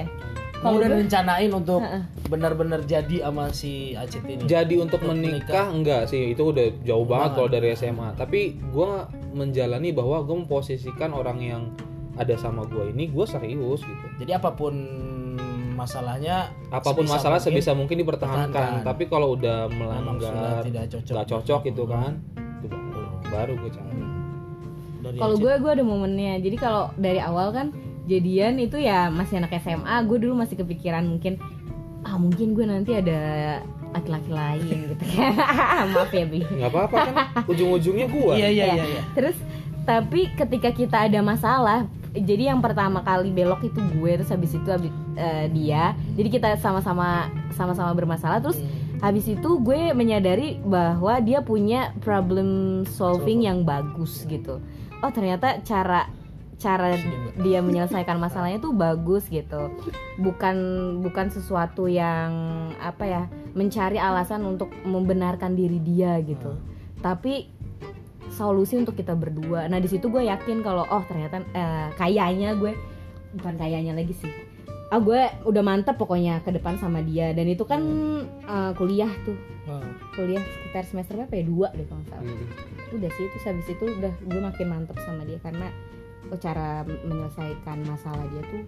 Kamu 0.56 0.76
udah 0.80 0.90
rencanain 0.96 1.52
untuk 1.52 1.82
benar-benar 2.26 2.82
jadi 2.82 3.22
sama 3.22 3.52
si 3.52 3.94
Acit 3.94 4.24
ini. 4.24 4.48
jadi 4.48 4.76
untuk 4.80 5.04
menikah 5.04 5.70
enggak 5.70 6.10
sih 6.10 6.34
itu 6.34 6.42
udah 6.42 6.74
jauh 6.82 7.06
banget 7.06 7.30
kalau 7.36 7.50
dari 7.52 7.76
SMA 7.76 8.16
tapi 8.16 8.58
gua 8.72 9.06
menjalani 9.30 9.92
bahwa 9.92 10.24
gue 10.24 10.36
memposisikan 10.40 11.12
orang 11.12 11.38
yang 11.38 11.62
ada 12.16 12.36
sama 12.36 12.64
gua 12.64 12.86
ini 12.86 13.08
gue 13.08 13.26
serius 13.26 13.80
gitu 13.80 14.06
Jadi 14.18 14.32
apa 14.32 14.52
pun 14.52 14.72
masalahnya, 15.74 16.50
apa 16.70 16.88
pun 16.88 17.04
sebisa 17.04 17.14
masalah 17.14 17.38
mungkin 17.38 17.52
sebisa 17.52 17.72
mungkin 17.74 17.96
dipertahankan 18.00 18.48
pertahankan. 18.48 18.88
tapi 18.88 19.04
kalau 19.06 19.36
udah 19.36 19.68
melanggar 19.68 20.64
tidak 20.64 20.88
cocok. 20.88 21.12
nggak 21.12 21.28
cocok 21.28 21.62
gitu 21.66 21.84
kan 21.84 22.12
itu 22.62 22.68
baru, 22.72 23.04
baru 23.28 23.54
gue 23.60 23.72
cari 23.72 23.94
Dari 24.98 25.18
Kalau 25.20 25.36
gue 25.36 25.54
gue 25.54 25.72
ada 25.72 25.84
momennya. 25.84 26.42
Jadi 26.42 26.58
kalau 26.58 26.90
dari 26.96 27.22
awal 27.22 27.52
kan 27.52 27.70
jadian 28.06 28.58
itu 28.58 28.80
ya 28.80 29.06
masih 29.08 29.38
anak 29.38 29.54
SMA, 29.60 29.96
gue 30.02 30.18
dulu 30.18 30.34
masih 30.36 30.58
kepikiran 30.58 31.06
mungkin 31.06 31.38
ah 32.02 32.18
mungkin 32.18 32.54
gue 32.54 32.66
nanti 32.66 32.90
ada 32.94 33.20
laki-laki 33.92 34.32
lain 34.32 34.66
gitu 34.90 35.06
kan. 35.12 35.36
Maaf 35.94 36.10
ya 36.10 36.26
Bi. 36.26 36.42
nggak 36.42 36.68
apa-apa 36.68 36.96
kan 37.04 37.16
ujung-ujungnya 37.52 38.08
gue 38.08 38.34
Iya 38.34 38.50
iya 38.50 38.66
Ya. 38.66 38.74
iya. 38.74 38.86
iya. 38.88 39.02
Terus 39.14 39.38
tapi 39.86 40.34
ketika 40.34 40.74
kita 40.74 41.06
ada 41.06 41.22
masalah, 41.22 41.86
jadi 42.12 42.50
yang 42.52 42.60
pertama 42.60 43.06
kali 43.06 43.30
belok 43.30 43.62
itu 43.68 43.80
gue 44.00 44.12
terus 44.18 44.32
habis 44.34 44.58
itu 44.58 44.70
habis, 44.72 44.92
eh, 45.16 45.46
dia. 45.54 45.94
Jadi 46.18 46.30
kita 46.32 46.58
sama-sama 46.58 47.30
sama-sama 47.54 47.92
bermasalah 47.94 48.42
terus 48.42 48.58
habis 49.04 49.28
itu 49.28 49.60
gue 49.62 49.92
menyadari 49.94 50.58
bahwa 50.64 51.20
dia 51.22 51.44
punya 51.46 51.94
problem 52.02 52.82
solving 52.88 53.46
yang 53.46 53.62
bagus 53.68 54.26
gitu. 54.26 54.64
Oh, 55.04 55.12
ternyata 55.12 55.62
cara 55.62 56.10
cara 56.56 56.96
dia 57.44 57.60
menyelesaikan 57.60 58.16
masalahnya 58.16 58.64
tuh 58.64 58.72
bagus 58.72 59.28
gitu. 59.28 59.70
Bukan 60.18 60.56
bukan 61.04 61.28
sesuatu 61.30 61.86
yang 61.92 62.32
apa 62.80 63.04
ya, 63.04 63.24
mencari 63.54 64.00
alasan 64.00 64.48
untuk 64.48 64.72
membenarkan 64.88 65.54
diri 65.54 65.84
dia 65.84 66.16
gitu. 66.24 66.56
Tapi 67.04 67.54
solusi 68.34 68.80
untuk 68.80 68.98
kita 68.98 69.14
berdua. 69.14 69.68
Nah 69.70 69.78
di 69.78 69.90
situ 69.90 70.10
gue 70.10 70.26
yakin 70.26 70.64
kalau 70.64 70.86
oh 70.88 71.04
ternyata 71.06 71.44
eh, 71.54 71.90
kayaknya 71.98 72.58
gue 72.58 72.74
bukan 73.38 73.56
kayaknya 73.60 73.94
lagi 73.94 74.14
sih. 74.16 74.32
Ah 74.94 75.02
gue 75.02 75.18
udah 75.50 75.64
mantep 75.66 75.98
pokoknya 75.98 76.46
ke 76.46 76.54
depan 76.54 76.78
sama 76.78 77.02
dia 77.02 77.34
dan 77.34 77.46
itu 77.50 77.66
kan 77.66 77.82
eh, 78.46 78.72
kuliah 78.78 79.12
tuh 79.26 79.38
Hmm. 79.66 79.98
kuliah 80.14 80.46
sekitar 80.46 80.86
semester 80.86 81.18
berapa 81.18 81.42
ya 81.42 81.46
dua 81.50 81.68
deh 81.74 81.90
kalau 81.90 82.06
salah. 82.06 82.22
Hmm. 82.22 82.94
Udah 82.94 83.10
sih 83.18 83.26
terus 83.34 83.46
habis 83.50 83.66
itu 83.66 83.86
udah 83.98 84.14
gue 84.14 84.42
makin 84.46 84.68
mantep 84.70 84.94
sama 85.02 85.26
dia 85.26 85.42
karena 85.42 85.74
oh, 86.30 86.38
cara 86.38 86.86
menyelesaikan 86.86 87.82
masalah 87.90 88.30
dia 88.30 88.46
tuh 88.46 88.62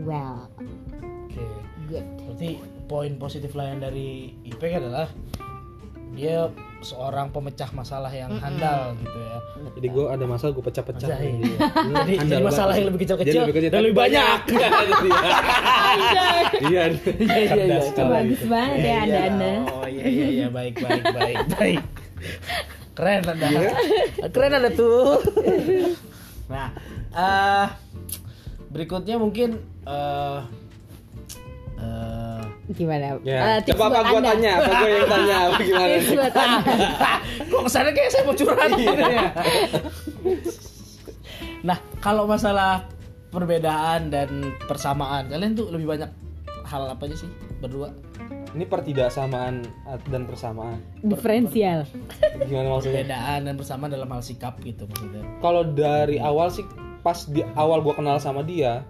well 0.00 0.48
Oke. 1.28 1.44
good. 1.92 2.06
Berarti 2.24 2.50
poin 2.88 3.12
positif 3.20 3.52
lain 3.52 3.84
dari 3.84 4.32
Ipeng 4.48 4.80
adalah 4.80 5.12
dia 6.14 6.46
seorang 6.78 7.28
pemecah 7.28 7.66
masalah 7.72 8.12
yang 8.12 8.30
handal 8.38 8.92
gitu 9.00 9.18
ya. 9.18 9.38
jadi 9.74 9.86
gue 9.88 10.04
ada 10.04 10.24
masalah 10.28 10.52
gue 10.52 10.64
pecah-pecah 10.64 11.08
Anjay. 11.08 11.32
Jadi, 11.32 11.48
Jadi, 11.96 12.12
handal 12.20 12.36
jadi 12.36 12.44
masalah 12.44 12.66
banget. 12.66 12.78
yang 12.78 12.86
lebih 12.86 13.00
kecil-kecil 13.02 13.32
Jadi 13.32 13.42
lebih 13.42 13.56
kecil 13.56 13.70
dan 13.72 13.80
lebih 13.82 13.98
banyak. 13.98 14.38
iya 16.64 16.84
Iya 16.94 17.40
iya 17.40 17.64
iya. 17.64 17.78
Bagus 17.96 18.42
banget 18.44 18.78
ya 18.78 18.96
anda 19.02 19.20
anda. 19.28 19.52
Oh 19.72 19.86
iya 19.88 20.04
iya 20.04 20.26
iya 20.28 20.46
baik 20.48 20.74
baik 20.78 21.02
baik 21.10 21.36
baik. 21.56 21.82
Keren 22.94 23.22
anda. 23.26 23.48
Keren 24.30 24.52
anda 24.54 24.70
tuh. 24.70 25.18
Nah, 26.46 26.68
eh 27.10 27.66
berikutnya 28.70 29.16
mungkin 29.16 29.56
eh, 29.86 30.38
Gimana? 32.66 33.20
Ya, 33.20 33.38
Eh, 33.54 33.58
tips 33.60 33.76
coba 33.76 33.84
apa 33.84 33.92
buat 33.92 34.04
gue 34.06 34.18
Anda. 34.18 34.30
tanya, 34.32 34.52
apa 34.56 34.72
gue 34.74 34.90
yang 34.90 35.04
tanya, 35.06 35.36
apa 35.44 35.58
gimana? 35.60 35.92
Tips 35.94 36.10
buat 36.10 36.34
Anda. 36.34 36.60
kok 37.50 37.62
kesannya 37.62 37.92
kayak 37.92 38.10
saya 38.10 38.22
mau 38.22 38.34
curhat 38.34 38.70
gitu 38.72 39.02
ya. 39.04 39.24
Nah, 41.62 41.78
kalau 41.98 42.24
masalah 42.24 42.84
perbedaan 43.28 44.08
dan 44.08 44.30
persamaan, 44.64 45.28
kalian 45.28 45.52
tuh 45.52 45.68
lebih 45.68 45.88
banyak 45.88 46.10
hal 46.64 46.88
apa 46.88 47.04
aja 47.04 47.16
sih 47.18 47.30
berdua? 47.58 47.92
Ini 48.54 48.64
pertidaksamaan 48.64 49.66
dan 50.06 50.22
persamaan. 50.24 50.78
Diferensial. 51.02 51.84
Gimana 52.40 52.68
maksudnya? 52.70 53.02
Perbedaan 53.02 53.40
dan 53.44 53.54
persamaan 53.54 53.90
dalam 53.90 54.08
hal 54.08 54.22
sikap 54.22 54.56
gitu 54.62 54.86
maksudnya. 54.86 55.20
Kalau 55.40 55.66
dari 55.66 56.16
awal 56.16 56.48
sih, 56.48 56.62
pas 57.02 57.26
di 57.26 57.42
awal 57.52 57.82
gue 57.82 57.92
kenal 57.92 58.16
sama 58.16 58.40
dia, 58.40 58.86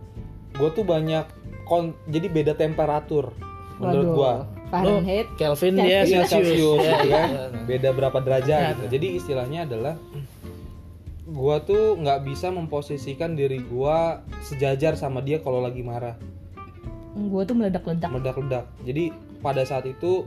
gue 0.53 0.69
tuh 0.71 0.85
banyak 0.85 1.25
kon 1.65 1.97
jadi 2.07 2.29
beda 2.29 2.53
temperatur. 2.55 3.33
Menurut 3.77 4.05
Waduh, 4.05 4.15
gua 4.15 4.33
Fahrenheit. 4.67 5.27
Kelvin 5.35 5.73
Celsius. 5.73 5.85
dia 5.85 5.91
Iya, 5.91 6.01
Celsius. 6.03 6.29
Celsius, 6.29 6.81
Ya, 6.81 6.93
gitu 6.93 7.09
kan. 7.09 7.29
iya. 7.29 7.45
beda 7.65 7.89
berapa 7.91 8.19
derajat 8.19 8.59
Iya. 8.59 8.71
gitu. 8.73 8.85
Jadi 8.91 9.07
istilahnya 9.15 9.61
adalah 9.65 9.95
gua 11.27 11.57
tuh 11.59 11.97
nggak 11.97 12.21
bisa 12.23 12.49
memposisikan 12.49 13.33
diri 13.33 13.59
gua 13.61 14.21
sejajar 14.41 14.95
sama 14.95 15.19
dia 15.19 15.39
kalau 15.39 15.59
lagi 15.59 15.81
marah, 15.81 16.15
Gue 17.15 17.43
tuh 17.43 17.55
meledak-ledak. 17.55 18.11
meledak-ledak. 18.11 18.67
Jadi 18.83 19.15
pada 19.39 19.63
saat 19.63 19.85
itu 19.85 20.27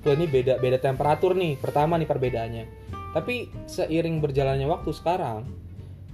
gua 0.00 0.12
ini 0.12 0.26
beda 0.26 0.56
beda 0.56 0.78
temperatur 0.78 1.32
nih. 1.32 1.56
Pertama 1.56 1.96
nih 1.96 2.06
perbedaannya. 2.06 2.64
Tapi 3.12 3.34
seiring 3.66 4.20
berjalannya 4.20 4.64
waktu 4.66 4.88
sekarang, 4.90 5.44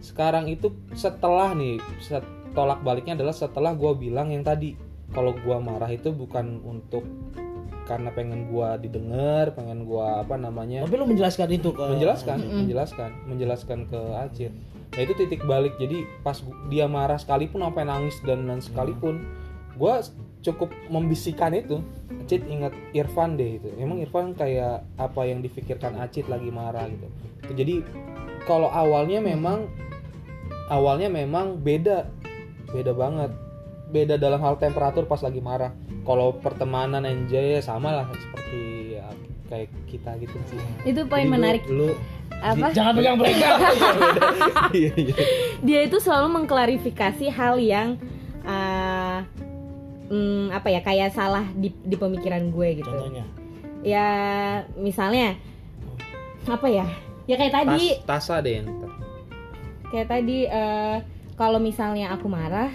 sekarang 0.01 0.47
itu 0.47 0.71
setelah 0.93 1.53
nih 1.53 1.79
set- 2.01 2.27
tolak 2.51 2.81
baliknya 2.81 3.15
adalah 3.15 3.31
setelah 3.31 3.71
gua 3.71 3.93
bilang 3.93 4.31
yang 4.31 4.43
tadi 4.43 4.75
kalau 5.13 5.33
gua 5.45 5.59
marah 5.59 5.89
itu 5.89 6.13
bukan 6.13 6.61
untuk 6.65 7.05
karena 7.89 8.13
pengen 8.13 8.53
gua 8.53 8.77
didengar, 8.77 9.57
pengen 9.57 9.89
gua 9.89 10.21
apa 10.21 10.37
namanya 10.37 10.85
Tapi 10.85 10.95
lu 11.01 11.09
menjelaskan 11.09 11.49
itu 11.57 11.73
ke 11.73 11.81
menjelaskan 11.81 12.37
menjelaskan 12.45 13.11
menjelaskan 13.25 13.79
ke 13.89 14.01
Acit 14.21 14.53
nah 14.89 15.05
itu 15.05 15.13
titik 15.15 15.45
balik. 15.45 15.77
Jadi 15.77 16.09
pas 16.25 16.41
dia 16.73 16.89
marah 16.89 17.21
sekalipun 17.21 17.61
sampai 17.61 17.85
nangis 17.85 18.17
dan 18.25 18.49
dan 18.49 18.59
sekalipun 18.59 19.21
gue 19.79 19.95
cukup 20.43 20.73
membisikkan 20.89 21.55
itu. 21.55 21.85
Acit 22.25 22.43
ingat 22.49 22.75
Irfan 22.97 23.39
deh 23.39 23.63
itu. 23.63 23.69
Emang 23.79 24.01
Irfan 24.03 24.35
kayak 24.35 24.85
apa 24.99 25.23
yang 25.29 25.45
difikirkan 25.45 25.97
Acit 26.01 26.27
lagi 26.27 26.49
marah 26.49 26.89
gitu. 26.89 27.07
Jadi 27.53 27.85
kalau 28.49 28.73
awalnya 28.73 29.21
memang 29.21 29.69
awalnya 30.73 31.09
memang 31.09 31.61
beda 31.61 32.09
beda 32.69 32.93
banget 32.93 33.33
beda 33.89 34.21
dalam 34.21 34.41
hal 34.41 34.61
temperatur 34.61 35.09
pas 35.09 35.21
lagi 35.21 35.41
marah 35.41 35.73
kalau 36.05 36.37
pertemanan 36.37 37.05
enjoy 37.05 37.57
ya 37.57 37.61
sama 37.61 37.93
lah 37.93 38.07
seperti 38.13 38.97
ya, 38.97 39.09
kayak 39.49 39.69
kita 39.89 40.11
gitu 40.21 40.37
sih 40.49 40.61
Itu 40.85 41.09
poin 41.09 41.25
Jadi 41.25 41.33
menarik. 41.33 41.63
lu 41.69 41.93
Apa? 42.39 42.71
Jangan 42.71 42.95
pegang 42.95 43.19
mereka. 43.19 43.49
iya 44.79 44.93
iya 44.95 45.15
Dia 45.59 45.81
itu 45.91 45.99
selalu 45.99 46.39
mengklarifikasi 46.39 47.27
hal 47.35 47.59
yang 47.59 47.99
uh, 48.47 49.27
mm, 50.07 50.55
apa 50.55 50.69
ya 50.71 50.81
kayak 50.81 51.11
salah 51.13 51.43
di, 51.53 51.75
di 51.83 51.97
pemikiran 51.99 52.47
gue 52.55 52.69
gitu. 52.79 52.87
Contohnya. 52.87 53.27
Ya 53.83 54.07
misalnya 54.79 55.35
apa 56.47 56.67
ya? 56.71 56.87
Ya 57.27 57.35
kayak 57.37 57.55
tadi, 57.59 57.99
Tas, 58.07 58.25
tasa 58.25 58.41
deh 58.41 58.65
ntar. 58.65 58.89
kayak 59.91 60.09
tadi 60.09 60.49
eh, 60.49 60.97
kalau 61.37 61.61
misalnya 61.61 62.15
aku 62.17 62.25
marah, 62.25 62.73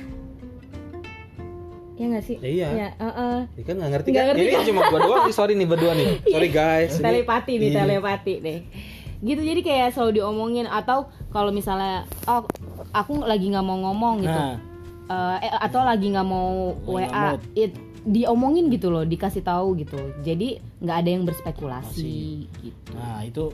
ya 1.94 2.06
nggak 2.08 2.24
sih? 2.24 2.38
Ya 2.38 2.50
iya. 2.50 2.68
Ya, 2.70 2.88
eh, 2.92 3.06
eh. 3.06 3.40
Ya 3.54 3.64
kan 3.64 3.76
nggak 3.78 3.92
ngerti 3.92 4.08
Nggak 4.10 4.24
kan? 4.24 4.34
ngerti 4.34 4.44
Ini 4.50 4.66
cuma 4.66 4.82
gua 4.88 5.00
doang 5.00 5.22
nih, 5.24 5.34
sorry 5.34 5.54
nih 5.54 5.68
berdua 5.68 5.94
nih. 5.94 6.08
Sorry 6.34 6.50
guys. 6.50 6.92
Ini- 6.94 7.04
telepati 7.04 7.54
nih 7.56 7.68
Iya. 7.68 7.80
telepati 7.82 8.34
deh 8.40 8.60
gitu 9.20 9.40
jadi 9.40 9.62
kayak 9.62 9.96
selalu 9.96 10.20
diomongin 10.20 10.68
atau 10.68 11.08
kalau 11.32 11.48
misalnya 11.48 12.04
oh 12.28 12.44
aku 12.92 13.24
lagi 13.24 13.48
nggak 13.48 13.64
mau 13.64 13.80
ngomong 13.82 14.20
gitu 14.20 14.36
Nah, 14.36 14.60
Eh, 15.04 15.38
eh, 15.42 15.54
atau 15.62 15.80
lagi 15.80 16.12
nggak 16.12 16.28
mau 16.28 16.76
Lagi 16.92 17.08
WA 17.08 17.28
it 17.56 17.72
diomongin 18.04 18.68
gitu 18.68 18.88
loh 18.88 19.04
dikasih 19.04 19.40
tahu 19.40 19.76
gitu 19.78 19.96
jadi 20.20 20.60
nggak 20.80 20.98
ada 20.98 21.10
yang 21.10 21.24
berspekulasi 21.24 22.20
gitu 22.60 22.92
nah 22.94 23.24
itu 23.24 23.48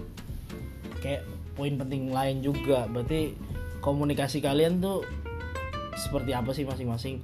kayak 1.00 1.22
poin 1.54 1.76
penting 1.76 2.10
lain 2.10 2.40
juga. 2.40 2.88
Berarti 2.88 3.36
komunikasi 3.80 4.40
kalian 4.40 4.80
tuh 4.80 5.04
seperti 5.94 6.32
apa 6.32 6.50
sih 6.50 6.64
masing-masing 6.64 7.20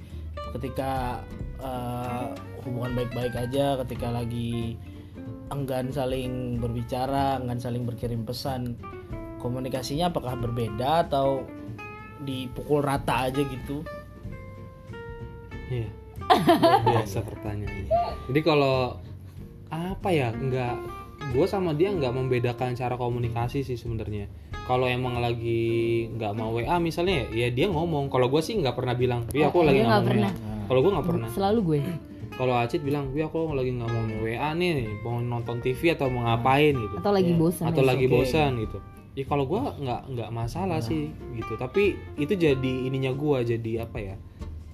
ketika 0.56 1.22
eh, 1.60 2.26
hubungan 2.64 2.92
baik-baik 2.98 3.34
aja, 3.36 3.78
ketika 3.84 4.10
lagi 4.10 4.80
enggan 5.54 5.94
saling 5.94 6.58
berbicara, 6.58 7.38
enggan 7.38 7.60
saling 7.62 7.86
berkirim 7.86 8.26
pesan, 8.26 8.74
komunikasinya 9.38 10.10
apakah 10.10 10.34
berbeda 10.34 11.06
atau 11.06 11.46
dipukul 12.26 12.82
rata 12.82 13.30
aja 13.30 13.42
gitu? 13.44 13.86
Iya. 15.70 15.88
Biasa 16.90 17.22
pertanyaannya. 17.22 17.86
Jadi 18.26 18.40
kalau 18.42 18.98
apa 19.70 20.08
ya 20.10 20.30
nggak 20.34 20.76
gue 21.26 21.46
sama 21.46 21.72
dia 21.72 21.90
nggak 21.90 22.12
membedakan 22.12 22.72
cara 22.72 22.94
komunikasi 22.94 23.62
sih 23.62 23.74
sebenarnya. 23.74 24.30
Kalau 24.64 24.86
emang 24.86 25.18
lagi 25.18 26.06
nggak 26.10 26.32
mau 26.32 26.50
WA 26.50 26.76
misalnya 26.78 27.26
ya 27.30 27.48
dia 27.48 27.66
ngomong. 27.66 28.06
Kalau 28.06 28.26
gue 28.26 28.40
sih 28.40 28.54
nggak 28.54 28.74
pernah 28.74 28.94
bilang, 28.94 29.26
"Wi 29.30 29.42
aku 29.42 29.60
Oh, 29.60 29.64
lagi 29.64 29.80
nggak 29.80 30.04
pernah. 30.04 30.30
WA." 30.30 30.66
Kalau 30.66 30.80
gue 30.82 30.92
nggak 30.92 31.06
pernah. 31.06 31.28
selalu 31.30 31.60
gue 31.62 31.80
Kalau 32.36 32.52
Acit 32.52 32.84
bilang, 32.84 33.16
"Wi 33.16 33.24
aku 33.24 33.48
lagi 33.50 33.72
nggak 33.72 33.88
mau 33.88 34.02
WA 34.20 34.50
nih, 34.52 35.00
mau 35.00 35.16
nonton 35.18 35.56
TV 35.58 35.96
atau 35.96 36.12
mau 36.12 36.26
ngapain 36.26 36.76
gitu." 36.76 36.96
atau 37.00 37.12
lagi 37.14 37.32
Iya. 37.32 37.40
bosan 37.40 37.64
atau 37.70 37.80
ya. 37.80 37.88
lagi 37.88 38.04
oke. 38.04 38.12
bosan 38.12 38.50
gitu 38.60 38.78
ya 39.16 39.24
kalau 39.24 39.48
gua 39.48 39.72
nggak 39.80 40.00
nggak 40.12 40.28
masalah 40.28 40.76
sih 40.78 41.08
gitu 41.32 41.56
tapi 41.56 41.96
itu 42.20 42.36
jadi 42.36 42.72
ininya 42.84 43.16
gua 43.16 43.40
jadi 43.40 43.88
apa 43.88 43.96
ya 43.96 44.14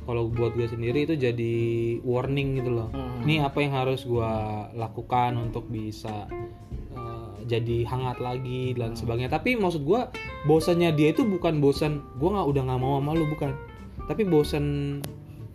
kalau 0.02 0.26
buat 0.26 0.52
gue 0.52 0.66
sendiri 0.66 1.04
itu 1.04 1.14
jadi 1.14 1.54
warning 2.00 2.58
gitu 2.58 2.70
loh 2.72 2.88
Hmm. 2.88 3.22
ini 3.22 3.38
apa 3.38 3.58
yang 3.58 3.72
harus 3.72 4.02
gua 4.02 4.32
lakukan 4.72 5.36
untuk 5.36 5.66
bisa 5.66 6.26
eh, 6.90 7.32
jadi 7.44 7.84
hangat 7.84 8.18
lagi 8.18 8.72
dan 8.72 8.92
sebagainya 8.92 9.30
tapi 9.30 9.54
maksud 9.54 9.82
gua 9.82 10.10
bosannya 10.42 10.90
dia 10.90 11.10
itu 11.10 11.22
bukan 11.22 11.58
bosan 11.58 12.02
gua 12.16 12.36
nggak 12.36 12.48
udah 12.48 12.62
nggak 12.64 12.80
mau 12.80 12.94
sama 12.96 13.10
lu 13.12 13.26
bukan 13.26 13.54
tapi 14.02 14.22
bosan 14.24 14.98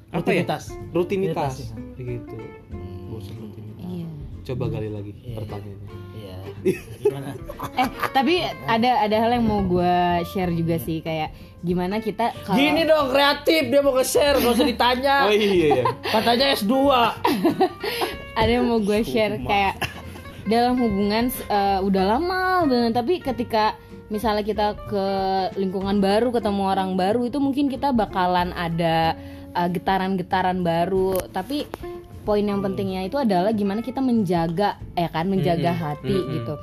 apa 0.10 0.31
ya 0.31 0.41
Rutinitas. 0.41 0.63
rutinitas 0.91 1.53
Rutinitas, 1.67 1.99
gitu 1.99 2.36
bosan 3.07 3.36
rutinitas 3.38 3.83
Iya. 3.86 4.07
coba 4.45 4.63
gali 4.69 4.89
lagi 4.89 5.12
Iya. 5.17 5.36
pertanyaannya 5.38 5.75
Iya. 5.75 5.95
Gimana? 5.97 6.06
eh 7.81 7.88
tapi 8.13 8.43
ada 8.65 9.05
ada 9.05 9.15
hal 9.17 9.31
yang 9.38 9.45
mau 9.45 9.62
gue 9.65 10.25
share 10.31 10.53
juga 10.53 10.77
sih 10.81 11.01
kayak 11.01 11.31
gimana 11.65 11.97
kita 11.97 12.31
kalau 12.45 12.57
Gini 12.57 12.86
dong 12.86 13.10
kreatif 13.10 13.62
dia 13.73 13.81
mau 13.81 13.93
nge-share 13.97 14.38
gak 14.38 14.53
usah 14.53 14.67
ditanya. 14.67 15.15
oh 15.27 15.33
iya 15.33 15.67
iya. 15.81 15.86
Katanya 16.05 16.45
S2. 16.53 16.73
ada 18.39 18.51
yang 18.51 18.65
mau 18.69 18.79
gue 18.79 18.99
share 19.01 19.41
kayak 19.41 19.75
dalam 20.45 20.77
hubungan 20.77 21.33
eh, 21.33 21.79
udah 21.81 22.03
lama 22.05 22.63
banget. 22.69 22.93
Tapi 22.93 23.13
ketika 23.19 23.73
misalnya 24.07 24.45
kita 24.45 24.67
ke 24.88 25.07
lingkungan 25.60 25.99
baru 25.99 26.31
ketemu 26.31 26.63
orang 26.63 26.95
baru 26.95 27.27
itu 27.27 27.41
mungkin 27.41 27.67
kita 27.67 27.89
bakalan 27.89 28.53
ada 28.53 29.17
eh, 29.57 29.69
getaran-getaran 29.73 30.62
baru. 30.62 31.17
Tapi 31.33 31.65
poin 32.27 32.43
yang 32.43 32.59
pentingnya 32.59 33.07
itu 33.07 33.15
adalah 33.15 33.55
gimana 33.55 33.79
kita 33.79 34.03
menjaga 34.03 34.75
ya 34.91 35.07
kan 35.07 35.31
menjaga 35.31 35.71
Mm-mm. 35.71 35.83
hati 35.87 36.11
Mm-mm. 36.11 36.33
gitu 36.35 36.53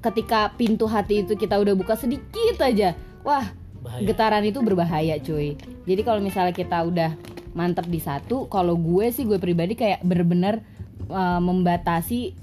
ketika 0.00 0.54
pintu 0.54 0.86
hati 0.86 1.26
itu 1.26 1.34
kita 1.34 1.58
udah 1.58 1.74
buka 1.74 1.98
sedikit 1.98 2.62
aja 2.62 2.94
wah 3.26 3.50
Bahaya. 3.82 4.06
getaran 4.06 4.46
itu 4.46 4.62
berbahaya 4.62 5.18
cuy 5.18 5.58
jadi 5.82 6.00
kalau 6.06 6.22
misalnya 6.22 6.54
kita 6.54 6.86
udah 6.86 7.18
mantep 7.50 7.90
di 7.90 7.98
satu 7.98 8.46
kalau 8.46 8.78
gue 8.78 9.10
sih 9.10 9.26
gue 9.26 9.42
pribadi 9.42 9.74
kayak 9.74 10.06
bener-bener 10.06 10.62
uh, 11.10 11.42
membatasi 11.42 12.38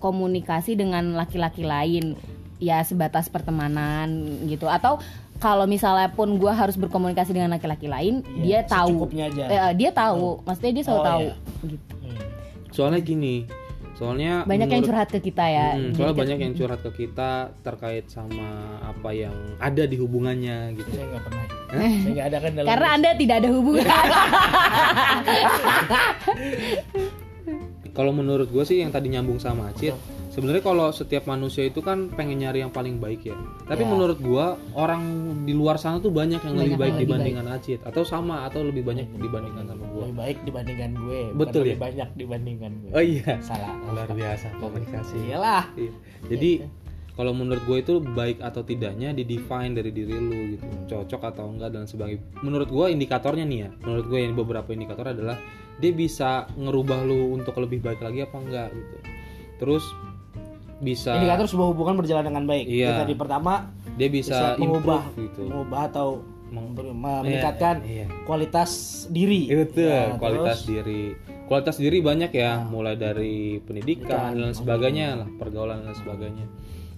komunikasi 0.00 0.80
dengan 0.80 1.12
laki-laki 1.12 1.60
lain 1.60 2.16
ya 2.56 2.80
sebatas 2.82 3.28
pertemanan 3.28 4.08
gitu 4.48 4.64
atau 4.66 4.96
kalau 5.38 5.70
misalnya 5.70 6.10
pun 6.10 6.34
gue 6.34 6.50
harus 6.50 6.74
berkomunikasi 6.74 7.30
dengan 7.30 7.54
laki-laki 7.54 7.86
lain 7.86 8.26
Iya, 8.26 8.42
dia 8.42 8.60
tahu 8.66 9.06
aja. 9.06 9.44
Eh, 9.46 9.72
dia 9.78 9.90
tahu 9.94 10.42
maksudnya 10.42 10.72
dia 10.74 10.84
selalu 10.88 10.98
Oh, 10.98 11.06
tahu 11.06 11.22
iya. 11.22 11.34
gitu 11.68 11.86
Hmm. 11.97 11.97
Soalnya 12.70 13.00
gini 13.00 13.46
soalnya 13.94 14.44
banyak 14.44 14.64
yang 14.64 14.78
menurut- 14.78 14.88
curhat 14.94 15.08
ke 15.10 15.20
kita 15.20 15.44
ya 15.44 15.68
Mm, 15.70 15.82
Jadi 15.84 15.96
soalnya 15.96 16.16
banyak 16.16 16.38
yang 16.38 16.52
curhat 16.54 16.80
ke 16.80 16.90
kita 16.96 17.30
terkait 17.60 18.06
sama 18.06 18.46
apa 18.80 19.10
yang 19.10 19.34
ada 19.58 19.82
di 19.82 19.96
hubungannya 19.96 20.72
gitu. 20.72 20.86
Saya 20.88 21.06
nggak 21.08 21.22
pernah. 21.24 21.44
Saya 21.68 22.08
nggak 22.08 22.26
ada 22.26 22.38
kan 22.38 22.50
dalam. 22.52 22.68
karena 22.68 22.88
anda 22.94 23.10
tidak 23.12 23.36
ada 23.36 23.48
hubungan. 23.50 23.84
Kalau 27.90 28.12
menurut 28.12 28.46
gue 28.46 28.62
sih 28.62 28.78
yang 28.78 28.90
tadi 28.90 29.08
nyambung 29.08 29.36
sama 29.36 29.68
Acit 29.68 29.98
sebenarnya 30.38 30.62
kalau 30.62 30.94
setiap 30.94 31.26
manusia 31.26 31.66
itu 31.66 31.82
kan 31.82 32.14
pengen 32.14 32.38
nyari 32.38 32.62
yang 32.62 32.70
paling 32.70 33.02
baik 33.02 33.26
ya 33.26 33.34
tapi 33.66 33.82
Ya. 33.82 33.90
menurut 33.90 34.22
gue 34.22 34.46
orang 34.78 35.02
di 35.42 35.50
luar 35.50 35.82
sana 35.82 35.98
tuh 35.98 36.14
banyak 36.14 36.38
yang 36.38 36.54
lebih 36.54 36.78
Banyak 36.78 36.78
baik 36.78 36.86
yang 36.86 36.94
lebih 36.94 37.06
dibandingkan 37.10 37.46
Acit 37.50 37.80
atau 37.82 38.02
sama 38.06 38.46
atau 38.46 38.62
lebih 38.62 38.86
banyak 38.86 39.10
dibandingkan 39.18 39.66
sama 39.66 39.82
gue 39.82 40.02
lebih 40.06 40.14
baik 40.14 40.38
dibandingkan 40.46 40.90
gue. 40.94 41.20
Betul 41.34 41.62
lebih 41.66 41.74
ya? 41.74 41.78
banyak 41.82 42.08
dibandingkan 42.14 42.70
gue. 42.78 42.90
oh 42.94 43.02
iya 43.02 43.32
Salah. 43.42 43.74
luar 43.90 44.06
biasa 44.14 44.46
komunikasi 44.62 45.16
Iyalah. 45.26 45.64
Iya. 45.74 45.92
Jadi 46.30 46.50
kalau 47.18 47.34
menurut 47.34 47.66
gue 47.66 47.78
itu 47.82 47.94
baik 47.98 48.38
atau 48.38 48.62
tidaknya 48.62 49.10
di 49.10 49.26
define 49.26 49.74
dari 49.74 49.90
diri 49.90 50.14
lu 50.14 50.54
gitu, 50.54 50.62
cocok 50.86 51.34
atau 51.34 51.50
enggak 51.50 51.74
dan 51.74 51.82
sebagainya. 51.82 52.22
Menurut 52.46 52.70
gue 52.70 52.86
indikatornya 52.94 53.42
nih 53.42 53.58
ya, 53.66 53.70
menurut 53.82 54.06
gue 54.06 54.18
yang 54.22 54.38
beberapa 54.38 54.70
indikator 54.70 55.10
adalah 55.10 55.34
dia 55.82 55.90
bisa 55.90 56.46
ngerubah 56.54 57.02
lu 57.02 57.34
untuk 57.34 57.58
lebih 57.58 57.82
baik 57.82 58.06
lagi 58.06 58.22
apa 58.22 58.38
enggak 58.38 58.70
gitu. 58.70 58.96
Terus 59.58 59.82
bisa 60.78 61.14
Indikator 61.14 61.46
sebuah 61.46 61.68
hubungan 61.70 61.94
berjalan 61.96 62.24
dengan 62.24 62.44
baik. 62.44 62.66
Iya. 62.66 62.86
Itu 62.86 63.00
Tadi 63.00 63.14
pertama 63.14 63.52
dia 63.94 64.08
bisa, 64.08 64.54
bisa 64.54 64.60
mengubah, 64.60 65.02
improve 65.04 65.22
gitu. 65.24 65.42
mengubah 65.46 65.82
atau 65.86 66.08
Meng- 66.48 66.72
ber- 66.72 66.96
meningkatkan 66.96 67.84
Iya, 67.84 68.08
iya. 68.08 68.24
kualitas 68.24 68.70
diri. 69.06 69.46
Iya, 69.46 69.56
betul, 69.60 69.84
Ya, 69.84 70.02
kualitas 70.16 70.56
terus 70.58 70.64
diri. 70.66 71.02
kualitas 71.44 71.76
diri 71.76 71.98
banyak 71.98 72.30
ya 72.30 72.60
mulai 72.62 72.94
dari 72.94 73.36
pendidikan 73.58 74.32
dan 74.32 74.52
sebagainya 74.52 75.16
lah 75.16 75.28
pergaulan 75.34 75.80
dan 75.80 75.92
sebagainya 75.94 76.44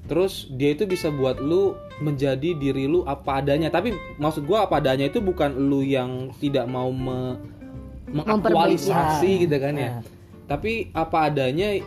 terus 0.07 0.51
dia 0.51 0.75
itu 0.75 0.87
bisa 0.87 1.07
buat 1.09 1.39
lu 1.39 1.75
menjadi 1.99 2.55
diri 2.55 2.87
lu 2.87 3.03
apa 3.05 3.39
adanya 3.39 3.71
tapi 3.71 3.91
maksud 4.19 4.43
gua 4.43 4.67
apa 4.67 4.79
adanya 4.79 5.07
itu 5.07 5.19
bukan 5.19 5.55
lu 5.55 5.83
yang 5.83 6.35
tidak 6.37 6.67
mau 6.67 6.91
me- 6.91 7.39
mengaktualisasi 8.11 9.47
gitu 9.47 9.57
kan 9.57 9.75
ya 9.75 9.91
tapi 10.47 10.91
apa 10.91 11.31
adanya 11.31 11.79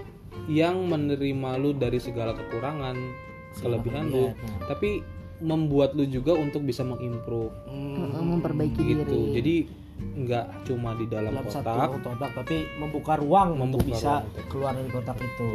yang 0.46 0.76
menerima 0.84 1.50
lu 1.58 1.72
dari 1.72 1.98
segala 1.98 2.34
kekurangan 2.34 2.96
kelebihan 3.56 4.10
lu. 4.10 4.32
Tapi 4.64 5.00
membuat 5.40 5.94
lu 5.94 6.04
juga 6.04 6.34
untuk 6.34 6.64
bisa 6.64 6.82
mengimprove. 6.82 7.52
Memperbaiki 8.14 8.82
gitu. 8.82 9.04
diri. 9.04 9.22
Jadi 9.34 9.56
nggak 10.04 10.66
cuma 10.66 10.94
di 10.94 11.06
dalam 11.06 11.32
dalam 11.32 11.46
kotak. 11.46 11.64
satu 11.64 12.00
kotak 12.02 12.32
tapi 12.34 12.58
membuka 12.76 13.14
ruang 13.16 13.56
untuk 13.56 13.80
Membuka 13.80 13.88
bisa 13.88 14.12
ruang 14.12 14.26
untuk- 14.26 14.48
keluar 14.50 14.72
dari 14.74 14.90
kotak 14.90 15.18
itu. 15.18 15.50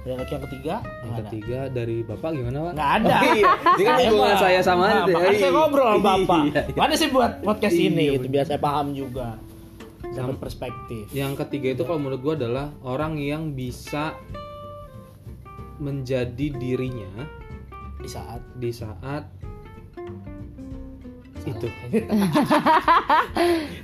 Dan 0.00 0.16
lagi 0.16 0.32
yang 0.32 0.44
ketiga 0.48 0.74
yang 0.80 0.96
gimana? 1.04 1.18
ketiga 1.20 1.58
dari 1.68 1.96
bapak 2.00 2.30
gimana 2.32 2.58
pak? 2.58 2.72
Nggak 2.72 2.90
ada. 2.96 3.16
Oh, 3.20 3.24
iya. 3.30 3.50
Ini 3.70 3.82
kan 3.84 3.96
hubungan 4.00 4.36
saya 4.38 4.60
sama 4.60 4.84
nah, 4.86 5.04
makanya 5.04 5.20
saya 5.30 5.36
Iya. 5.44 5.50
ngobrol 5.52 5.86
sama 5.86 6.00
bapak. 6.02 6.40
Iya, 6.42 6.60
iya. 6.64 6.78
mana 6.78 6.94
sih 6.96 7.08
buat 7.10 7.32
podcast 7.40 7.76
Iya, 7.76 7.84
ini? 7.86 8.04
itu 8.06 8.16
bener. 8.18 8.32
biar 8.32 8.44
saya 8.46 8.60
paham 8.60 8.86
juga 8.90 9.26
dapat 10.10 10.36
perspektif 10.38 11.06
yang 11.10 11.38
ketiga 11.38 11.72
itu 11.72 11.82
kalau 11.86 12.02
menurut 12.02 12.20
gua 12.20 12.34
adalah 12.34 12.66
orang 12.82 13.16
yang 13.16 13.54
bisa 13.54 14.18
menjadi 15.78 16.52
dirinya 16.52 17.24
di 18.00 18.08
saat 18.08 18.42
di 18.56 18.70
saat 18.72 19.24
itu 21.40 21.66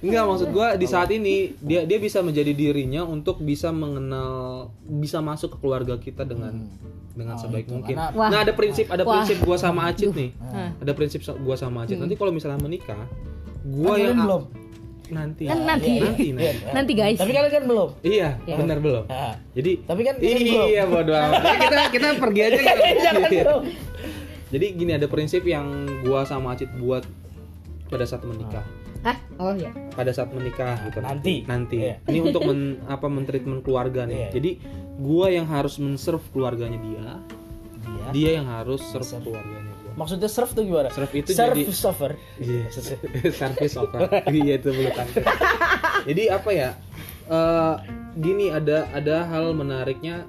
Enggak 0.05 0.25
maksud 0.29 0.49
gua 0.53 0.77
di 0.77 0.85
saat 0.85 1.09
ini 1.09 1.57
dia 1.57 1.89
dia 1.89 1.97
bisa 1.97 2.21
menjadi 2.21 2.53
dirinya 2.53 3.01
untuk 3.03 3.41
bisa 3.41 3.73
mengenal 3.73 4.69
bisa 4.85 5.25
masuk 5.25 5.57
ke 5.57 5.59
keluarga 5.65 5.97
kita 5.97 6.29
dengan 6.29 6.69
dengan 7.17 7.41
sebaik 7.41 7.73
mungkin. 7.73 7.97
Karena- 7.97 8.13
Wah. 8.13 8.29
Nah, 8.29 8.45
ada 8.45 8.53
prinsip 8.53 8.93
ada 8.93 9.09
Wah. 9.09 9.25
prinsip 9.25 9.41
gua 9.41 9.57
sama 9.57 9.89
Acit 9.89 10.13
nih. 10.13 10.37
Ada 10.85 10.93
prinsip 10.93 11.25
gua 11.41 11.57
sama 11.57 11.89
Acit. 11.89 11.97
Nanti 11.97 12.13
kalau 12.13 12.29
misalnya 12.29 12.61
menikah, 12.61 13.09
gua 13.65 13.97
Kan 13.97 14.05
yang 14.05 14.17
belum 14.21 14.43
nanti. 15.09 15.45
Kan 15.47 15.59
nanti. 15.63 15.99
nanti 15.99 16.27
nanti. 16.33 16.67
nanti 16.73 16.93
guys 16.93 17.19
tapi 17.19 17.31
kalian 17.31 17.53
kan 17.53 17.65
belum 17.65 17.89
Iya, 18.01 18.29
benar 18.45 18.79
belum. 18.79 19.05
Nah, 19.07 19.35
Jadi 19.53 19.73
Tapi 19.83 20.01
kan 20.03 20.15
iya 20.21 20.85
bodo 20.93 21.13
amat. 21.13 21.41
Ya, 21.43 21.55
kita 21.65 21.77
kita 21.91 22.07
pergi 22.19 22.41
aja 22.43 22.59
kan. 22.59 22.77
Jangan 23.05 23.31
dong. 23.43 23.63
Jadi 24.47 24.67
gini 24.73 24.93
ada 24.95 25.07
prinsip 25.07 25.43
yang 25.43 25.67
gua 26.03 26.23
sama 26.23 26.55
Acit 26.55 26.71
buat 26.77 27.03
pada 27.87 28.03
saat 28.03 28.23
menikah. 28.23 28.63
Hah? 29.03 29.15
Oh 29.39 29.55
iya. 29.55 29.71
pada 29.95 30.11
saat 30.11 30.35
menikah 30.35 30.75
gitu 30.83 30.99
Nanti. 30.99 31.47
nanti 31.47 31.79
Iya. 31.79 32.03
ini 32.11 32.27
untuk 32.27 32.43
men, 32.43 32.83
apa 32.91 33.07
mentreatment 33.07 33.63
keluarga 33.63 34.03
nih 34.03 34.19
Iya. 34.19 34.29
jadi 34.35 34.51
gua 34.99 35.31
yang 35.31 35.47
harus 35.47 35.79
men-serve 35.79 36.25
keluarganya 36.35 36.75
dia 36.81 37.15
Dia. 37.87 38.07
dia 38.11 38.31
yang 38.43 38.51
harus 38.51 38.83
serve 38.83 39.07
keluarganya 39.23 39.76
Maksudnya 39.97 40.29
serve 40.29 40.53
tuh 40.53 40.63
gimana? 40.63 40.93
Serve 40.93 41.13
itu 41.17 41.33
serve 41.33 41.57
jadi- 41.57 41.73
server. 41.73 42.13
iya. 42.37 42.65
Service 43.41 43.75
over 43.75 44.01
iya 44.37 44.55
itu 44.55 44.69
belum 44.69 44.93
jadi 46.09 46.23
apa 46.37 46.51
ya? 46.53 46.71
Eh, 47.27 47.75
gini 48.17 48.49
ada 48.49 48.87
ada 48.93 49.25
hal 49.25 49.51
menariknya 49.51 50.29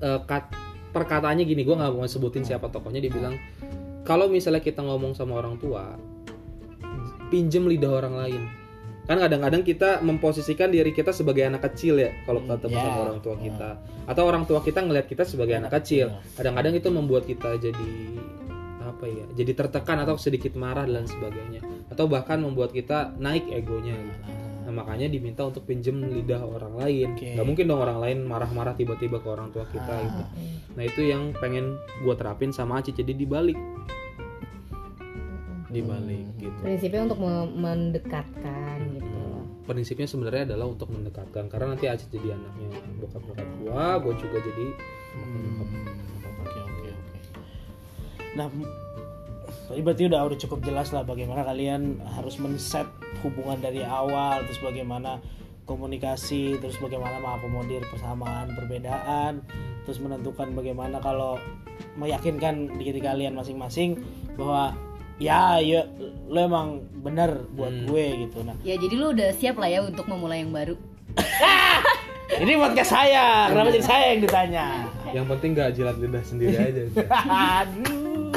eh, 0.00 0.20
kat- 0.24 0.56
perkataannya 0.90 1.44
gini 1.44 1.62
gua 1.62 1.78
nggak 1.78 1.92
mau 1.94 2.02
sebutin 2.04 2.42
siapa 2.42 2.66
tokohnya 2.66 2.98
dia 2.98 3.12
bilang 3.12 3.38
kalau 4.02 4.26
misalnya 4.26 4.58
kita 4.58 4.80
ngomong 4.80 5.12
sama 5.12 5.38
orang 5.38 5.54
tua 5.56 5.94
pinjem 7.28 7.62
lidah 7.62 7.92
orang 7.94 8.14
lain 8.16 8.42
kan 9.10 9.18
kadang-kadang 9.18 9.66
kita 9.66 9.98
memposisikan 10.00 10.70
diri 10.70 10.94
kita 10.94 11.10
sebagai 11.10 11.42
anak 11.42 11.66
kecil 11.66 11.98
ya 11.98 12.14
kalau 12.22 12.46
ketemu 12.46 12.78
Ya. 12.78 12.84
sama 12.86 13.00
orang 13.10 13.18
tua 13.18 13.34
kita 13.34 13.70
atau 14.06 14.22
orang 14.22 14.44
tua 14.46 14.60
kita 14.62 14.86
ngelihat 14.86 15.06
kita 15.10 15.26
sebagai 15.26 15.58
anak 15.58 15.74
kecil 15.82 16.14
kadang-kadang 16.38 16.78
itu 16.78 16.88
membuat 16.94 17.26
kita 17.26 17.58
jadi 17.58 17.90
apa 18.80 19.04
ya 19.04 19.26
jadi 19.34 19.52
tertekan 19.58 19.98
atau 19.98 20.14
sedikit 20.14 20.54
marah 20.54 20.86
dan 20.86 21.10
sebagainya 21.10 21.58
atau 21.90 22.06
bahkan 22.06 22.38
membuat 22.38 22.70
kita 22.70 23.10
naik 23.18 23.50
egonya 23.50 23.98
gitu. 23.98 24.30
Nah, 24.60 24.72
makanya 24.76 25.10
diminta 25.10 25.42
untuk 25.42 25.66
pinjem 25.66 25.98
lidah 25.98 26.46
orang 26.46 26.78
lain. 26.78 27.18
Oke. 27.18 27.34
Nggak 27.34 27.46
mungkin 27.48 27.64
dong 27.66 27.82
orang 27.82 27.98
lain 27.98 28.18
marah-marah 28.22 28.78
tiba-tiba 28.78 29.18
ke 29.18 29.26
orang 29.26 29.50
tua 29.50 29.66
kita 29.66 29.94
gitu. 29.98 30.22
Nah, 30.78 30.82
itu 30.86 31.00
yang 31.02 31.34
pengen 31.34 31.74
gua 32.06 32.14
terapin 32.14 32.54
sama 32.54 32.78
Aci 32.78 32.94
jadi 32.94 33.10
dibalik. 33.10 33.58
Dibalik 35.70 36.26
gitu. 36.36 36.60
Prinsipnya 36.62 37.06
untuk 37.06 37.18
me- 37.18 37.50
mendekatkan 37.50 38.78
gitu. 38.94 38.99
Prinsipnya 39.70 40.10
sebenarnya 40.10 40.50
adalah 40.50 40.66
untuk 40.66 40.90
mendekatkan. 40.90 41.46
Karena 41.46 41.78
nanti 41.78 41.86
Aci 41.86 42.10
jadi 42.10 42.34
anaknya 42.34 42.74
bokap-bokap 42.98 43.48
gua, 43.62 44.02
gua 44.02 44.14
juga 44.18 44.42
jadi 44.42 44.66
Hmm, 45.10 45.90
Oke 46.46 46.58
oke 46.58 46.90
oke. 46.90 47.18
Nah, 48.38 48.46
berarti 49.74 50.06
udah 50.06 50.20
udah 50.22 50.38
cukup 50.38 50.62
jelas 50.62 50.94
lah 50.94 51.02
bagaimana 51.02 51.42
kalian 51.42 51.98
harus 52.18 52.38
men-set 52.38 52.86
hubungan 53.26 53.58
dari 53.58 53.82
awal, 53.82 54.46
terus 54.46 54.62
bagaimana 54.62 55.18
komunikasi, 55.66 56.58
terus 56.58 56.78
bagaimana 56.78 57.22
mengakomodir 57.22 57.82
persamaan, 57.90 58.54
perbedaan, 58.54 59.42
terus 59.86 60.02
menentukan 60.02 60.50
bagaimana 60.54 60.98
kalau 61.02 61.38
meyakinkan 61.98 62.70
diri 62.78 62.98
kalian 63.02 63.34
masing-masing 63.34 63.98
bahwa 64.34 64.74
ya 65.20 65.60
ya 65.60 65.84
lo 66.26 66.38
emang 66.40 66.80
bener 67.04 67.44
buat 67.52 67.74
gue 67.86 68.04
gitu. 68.26 68.40
Nah, 68.40 68.56
ya 68.64 68.74
jadi 68.80 68.94
lu 68.96 69.12
udah 69.12 69.30
siap 69.36 69.60
lah 69.60 69.68
ya 69.68 69.84
untuk 69.84 70.08
memulai 70.08 70.42
yang 70.42 70.50
baru 70.50 70.74
ini 72.42 72.54
podcast 72.56 72.90
saya, 72.94 73.50
kenapa 73.50 73.68
jadi 73.74 73.86
saya 73.86 74.04
yang 74.14 74.22
ditanya? 74.22 74.66
yang 75.16 75.26
penting 75.26 75.50
nggak 75.58 75.70
jilat 75.74 75.96
lidah 75.98 76.24
sendiri 76.24 76.56
aja. 76.70 76.82
Aduh. 77.26 78.32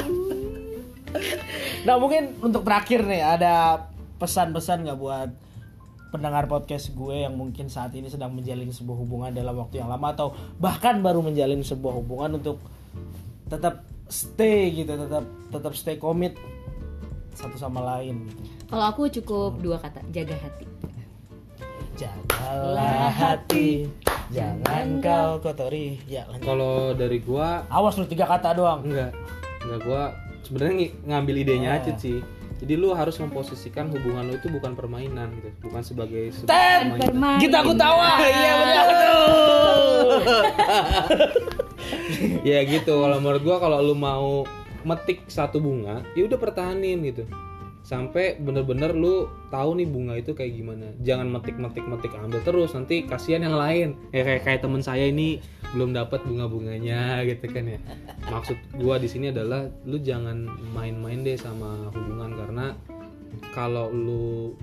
Nah 1.84 1.94
mungkin 2.00 2.34
untuk 2.42 2.66
terakhir 2.66 3.06
nih 3.06 3.22
ada 3.22 3.86
pesan-pesan 4.18 4.88
nggak 4.88 4.98
buat 4.98 5.30
pendengar 6.10 6.46
podcast 6.46 6.94
gue 6.94 7.26
yang 7.26 7.34
mungkin 7.34 7.66
saat 7.66 7.90
ini 7.94 8.06
sedang 8.06 8.30
menjalin 8.34 8.70
sebuah 8.70 8.98
hubungan 9.02 9.30
dalam 9.34 9.58
waktu 9.58 9.82
yang 9.82 9.90
lama 9.90 10.14
atau 10.14 10.30
bahkan 10.62 11.02
baru 11.02 11.22
menjalin 11.22 11.62
sebuah 11.62 11.94
hubungan 11.98 12.38
untuk 12.38 12.62
tetap 13.50 13.82
stay 14.06 14.70
gitu, 14.74 14.94
tetap 14.94 15.26
tetap 15.50 15.72
stay 15.74 15.98
komit 15.98 16.38
satu 17.34 17.56
sama 17.56 17.82
lain 17.84 18.26
gitu. 18.26 18.42
kalau 18.66 18.84
aku 18.86 19.02
cukup 19.10 19.58
dua 19.58 19.76
kata 19.78 20.00
jaga 20.10 20.34
hati 20.34 20.66
Jagalah 21.94 23.06
hati, 23.06 23.86
jangan 24.34 24.98
kau 24.98 25.38
kotori. 25.38 26.02
Ya 26.10 26.26
lanjut. 26.26 26.42
Kalau 26.42 26.90
dari 26.90 27.22
gua 27.22 27.62
Awas 27.70 27.94
lu 27.94 28.02
tiga 28.02 28.26
kata 28.26 28.50
doang. 28.50 28.82
Enggak, 28.82 29.14
enggak 29.62 29.80
gua 29.86 30.02
sebenarnya 30.42 30.74
ng- 30.90 30.94
ngambil 31.06 31.34
idenya 31.38 31.70
aja 31.78 31.94
sih. 31.94 32.18
Jadi 32.58 32.74
lu 32.74 32.90
harus 32.98 33.14
memposisikan 33.22 33.94
hubungan 33.94 34.26
lu 34.26 34.34
itu 34.34 34.50
bukan 34.50 34.74
permainan 34.74 35.38
gitu, 35.38 35.70
bukan 35.70 35.82
sebagai 35.86 36.34
sebuah 36.34 36.50
Ten, 36.50 36.82
Bermain. 36.98 37.38
kita 37.38 37.62
aku 37.62 37.72
tawa. 37.78 38.10
Iya 38.42 38.52
betul. 38.58 40.06
ya 42.50 42.58
gitu. 42.66 42.94
Kalau 42.98 43.22
menurut 43.22 43.42
gua 43.46 43.62
kalau 43.62 43.78
lu 43.78 43.94
mau 43.94 44.42
metik 44.84 45.26
satu 45.26 45.58
bunga, 45.58 46.04
ya 46.14 46.28
udah 46.28 46.38
pertahanin 46.38 47.00
gitu. 47.04 47.24
Sampai 47.84 48.40
bener-bener 48.40 48.96
lu 48.96 49.28
tahu 49.52 49.76
nih 49.76 49.84
bunga 49.84 50.16
itu 50.16 50.32
kayak 50.32 50.56
gimana. 50.56 50.88
Jangan 51.04 51.28
metik-metik-metik 51.28 52.16
ambil 52.16 52.40
terus 52.40 52.72
nanti 52.72 53.04
kasihan 53.04 53.44
yang 53.44 53.60
lain. 53.60 53.88
Ya 54.08 54.24
kayak 54.24 54.42
kayak 54.48 54.60
temen 54.64 54.80
saya 54.80 55.12
ini 55.12 55.44
belum 55.76 55.92
dapat 55.92 56.24
bunga-bunganya 56.24 57.18
gitu 57.28 57.44
kan 57.52 57.76
ya. 57.76 57.80
Maksud 58.32 58.56
gua 58.80 58.96
di 58.96 59.08
sini 59.08 59.28
adalah 59.28 59.68
lu 59.84 60.00
jangan 60.00 60.48
main-main 60.72 61.20
deh 61.20 61.36
sama 61.36 61.92
hubungan 61.92 62.32
karena 62.40 62.66
kalau 63.52 63.92
lu 63.92 64.56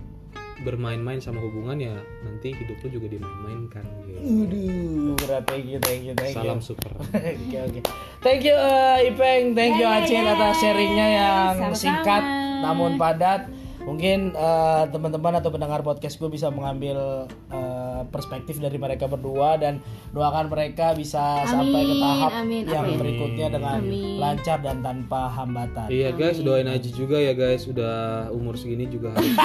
bermain-main 0.62 1.18
sama 1.18 1.42
hubungan 1.42 1.78
ya 1.78 1.96
nanti 2.26 2.54
hidup 2.54 2.78
lu 2.82 2.88
juga 3.02 3.08
dimain-mainkan 3.14 3.86
gitu. 4.06 4.20
Aduh, 4.22 5.14
berat 5.18 5.44
thank 5.50 5.66
you, 5.66 5.78
thank 5.82 6.02
you, 6.06 6.14
thank 6.18 6.34
you. 6.34 6.42
Salam 6.42 6.60
super. 6.62 6.90
Oke 7.14 7.58
oke. 7.58 7.80
Thank 8.22 8.46
you 8.46 8.54
uh, 8.54 8.98
Ipeng, 9.02 9.58
thank 9.58 9.78
you 9.78 9.86
Acil 9.90 10.26
atas 10.26 10.62
sharingnya 10.62 11.08
yang 11.18 11.54
Sama-sama. 11.58 11.78
singkat 11.78 12.24
namun 12.62 12.92
padat. 12.98 13.42
Mungkin 13.82 14.38
uh, 14.38 14.86
teman-teman 14.94 15.42
atau 15.42 15.50
pendengar 15.50 15.82
podcast 15.82 16.22
gue 16.22 16.30
bisa 16.30 16.54
mengambil 16.54 17.26
uh, 17.50 17.61
perspektif 18.08 18.58
dari 18.58 18.78
mereka 18.78 19.06
berdua 19.06 19.60
dan 19.60 19.78
doakan 20.10 20.48
mereka 20.48 20.96
bisa 20.96 21.46
sampai 21.46 21.82
ke 21.84 21.96
tahap 21.98 22.32
amin, 22.42 22.64
yang 22.66 22.86
amin. 22.88 22.98
berikutnya 22.98 23.48
dengan 23.52 23.78
Amin. 23.78 24.18
lancar 24.18 24.58
dan 24.60 24.82
tanpa 24.82 25.30
hambatan. 25.30 25.88
Iya 25.88 26.10
guys, 26.12 26.40
doain 26.40 26.66
Aji 26.66 26.90
juga 26.90 27.20
ya 27.20 27.36
guys, 27.36 27.68
udah 27.68 28.28
umur 28.32 28.58
segini 28.58 28.88
juga 28.88 29.14
harus. 29.14 29.28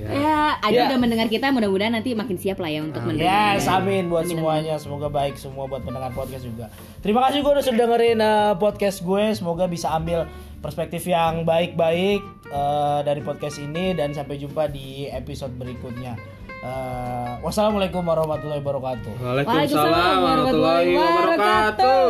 ya. 0.00 0.08
ya 0.08 0.38
Aji 0.62 0.74
Ya. 0.76 0.86
udah 0.92 0.98
mendengar 1.00 1.26
kita 1.26 1.48
mudah-mudahan 1.50 1.96
nanti 1.96 2.12
makin 2.12 2.36
siap 2.36 2.60
lah 2.60 2.68
ya 2.68 2.84
untuk 2.84 3.02
menerima 3.02 3.24
Yes, 3.56 3.66
amin 3.66 4.06
buat 4.06 4.28
semuanya. 4.28 4.76
Semoga 4.76 5.08
baik 5.08 5.34
semua 5.36 5.64
buat 5.66 5.82
pendengar 5.82 6.12
podcast 6.12 6.44
juga. 6.44 6.68
Terima 7.00 7.24
kasih 7.26 7.40
gue 7.42 7.52
udah 7.52 7.64
sudah 7.64 7.78
dengerin 7.80 8.18
uh, 8.20 8.52
podcast 8.56 9.00
gue. 9.02 9.24
Semoga 9.32 9.64
bisa 9.66 9.90
ambil 9.90 10.28
perspektif 10.60 11.06
yang 11.06 11.46
baik-baik 11.46 12.20
uh, 12.50 13.00
dari 13.00 13.22
podcast 13.22 13.56
ini 13.56 13.94
dan 13.94 14.12
sampai 14.12 14.36
jumpa 14.36 14.68
di 14.68 15.06
episode 15.08 15.54
berikutnya. 15.54 16.18
Eh, 16.66 17.32
wassalamualaikum 17.46 18.02
warahmatullahi 18.02 18.58
wabarakatuh. 18.58 19.12
Waalaikumsalam 19.22 20.18
warahmatullahi 20.18 20.90
wabarakatuh. 20.98 22.06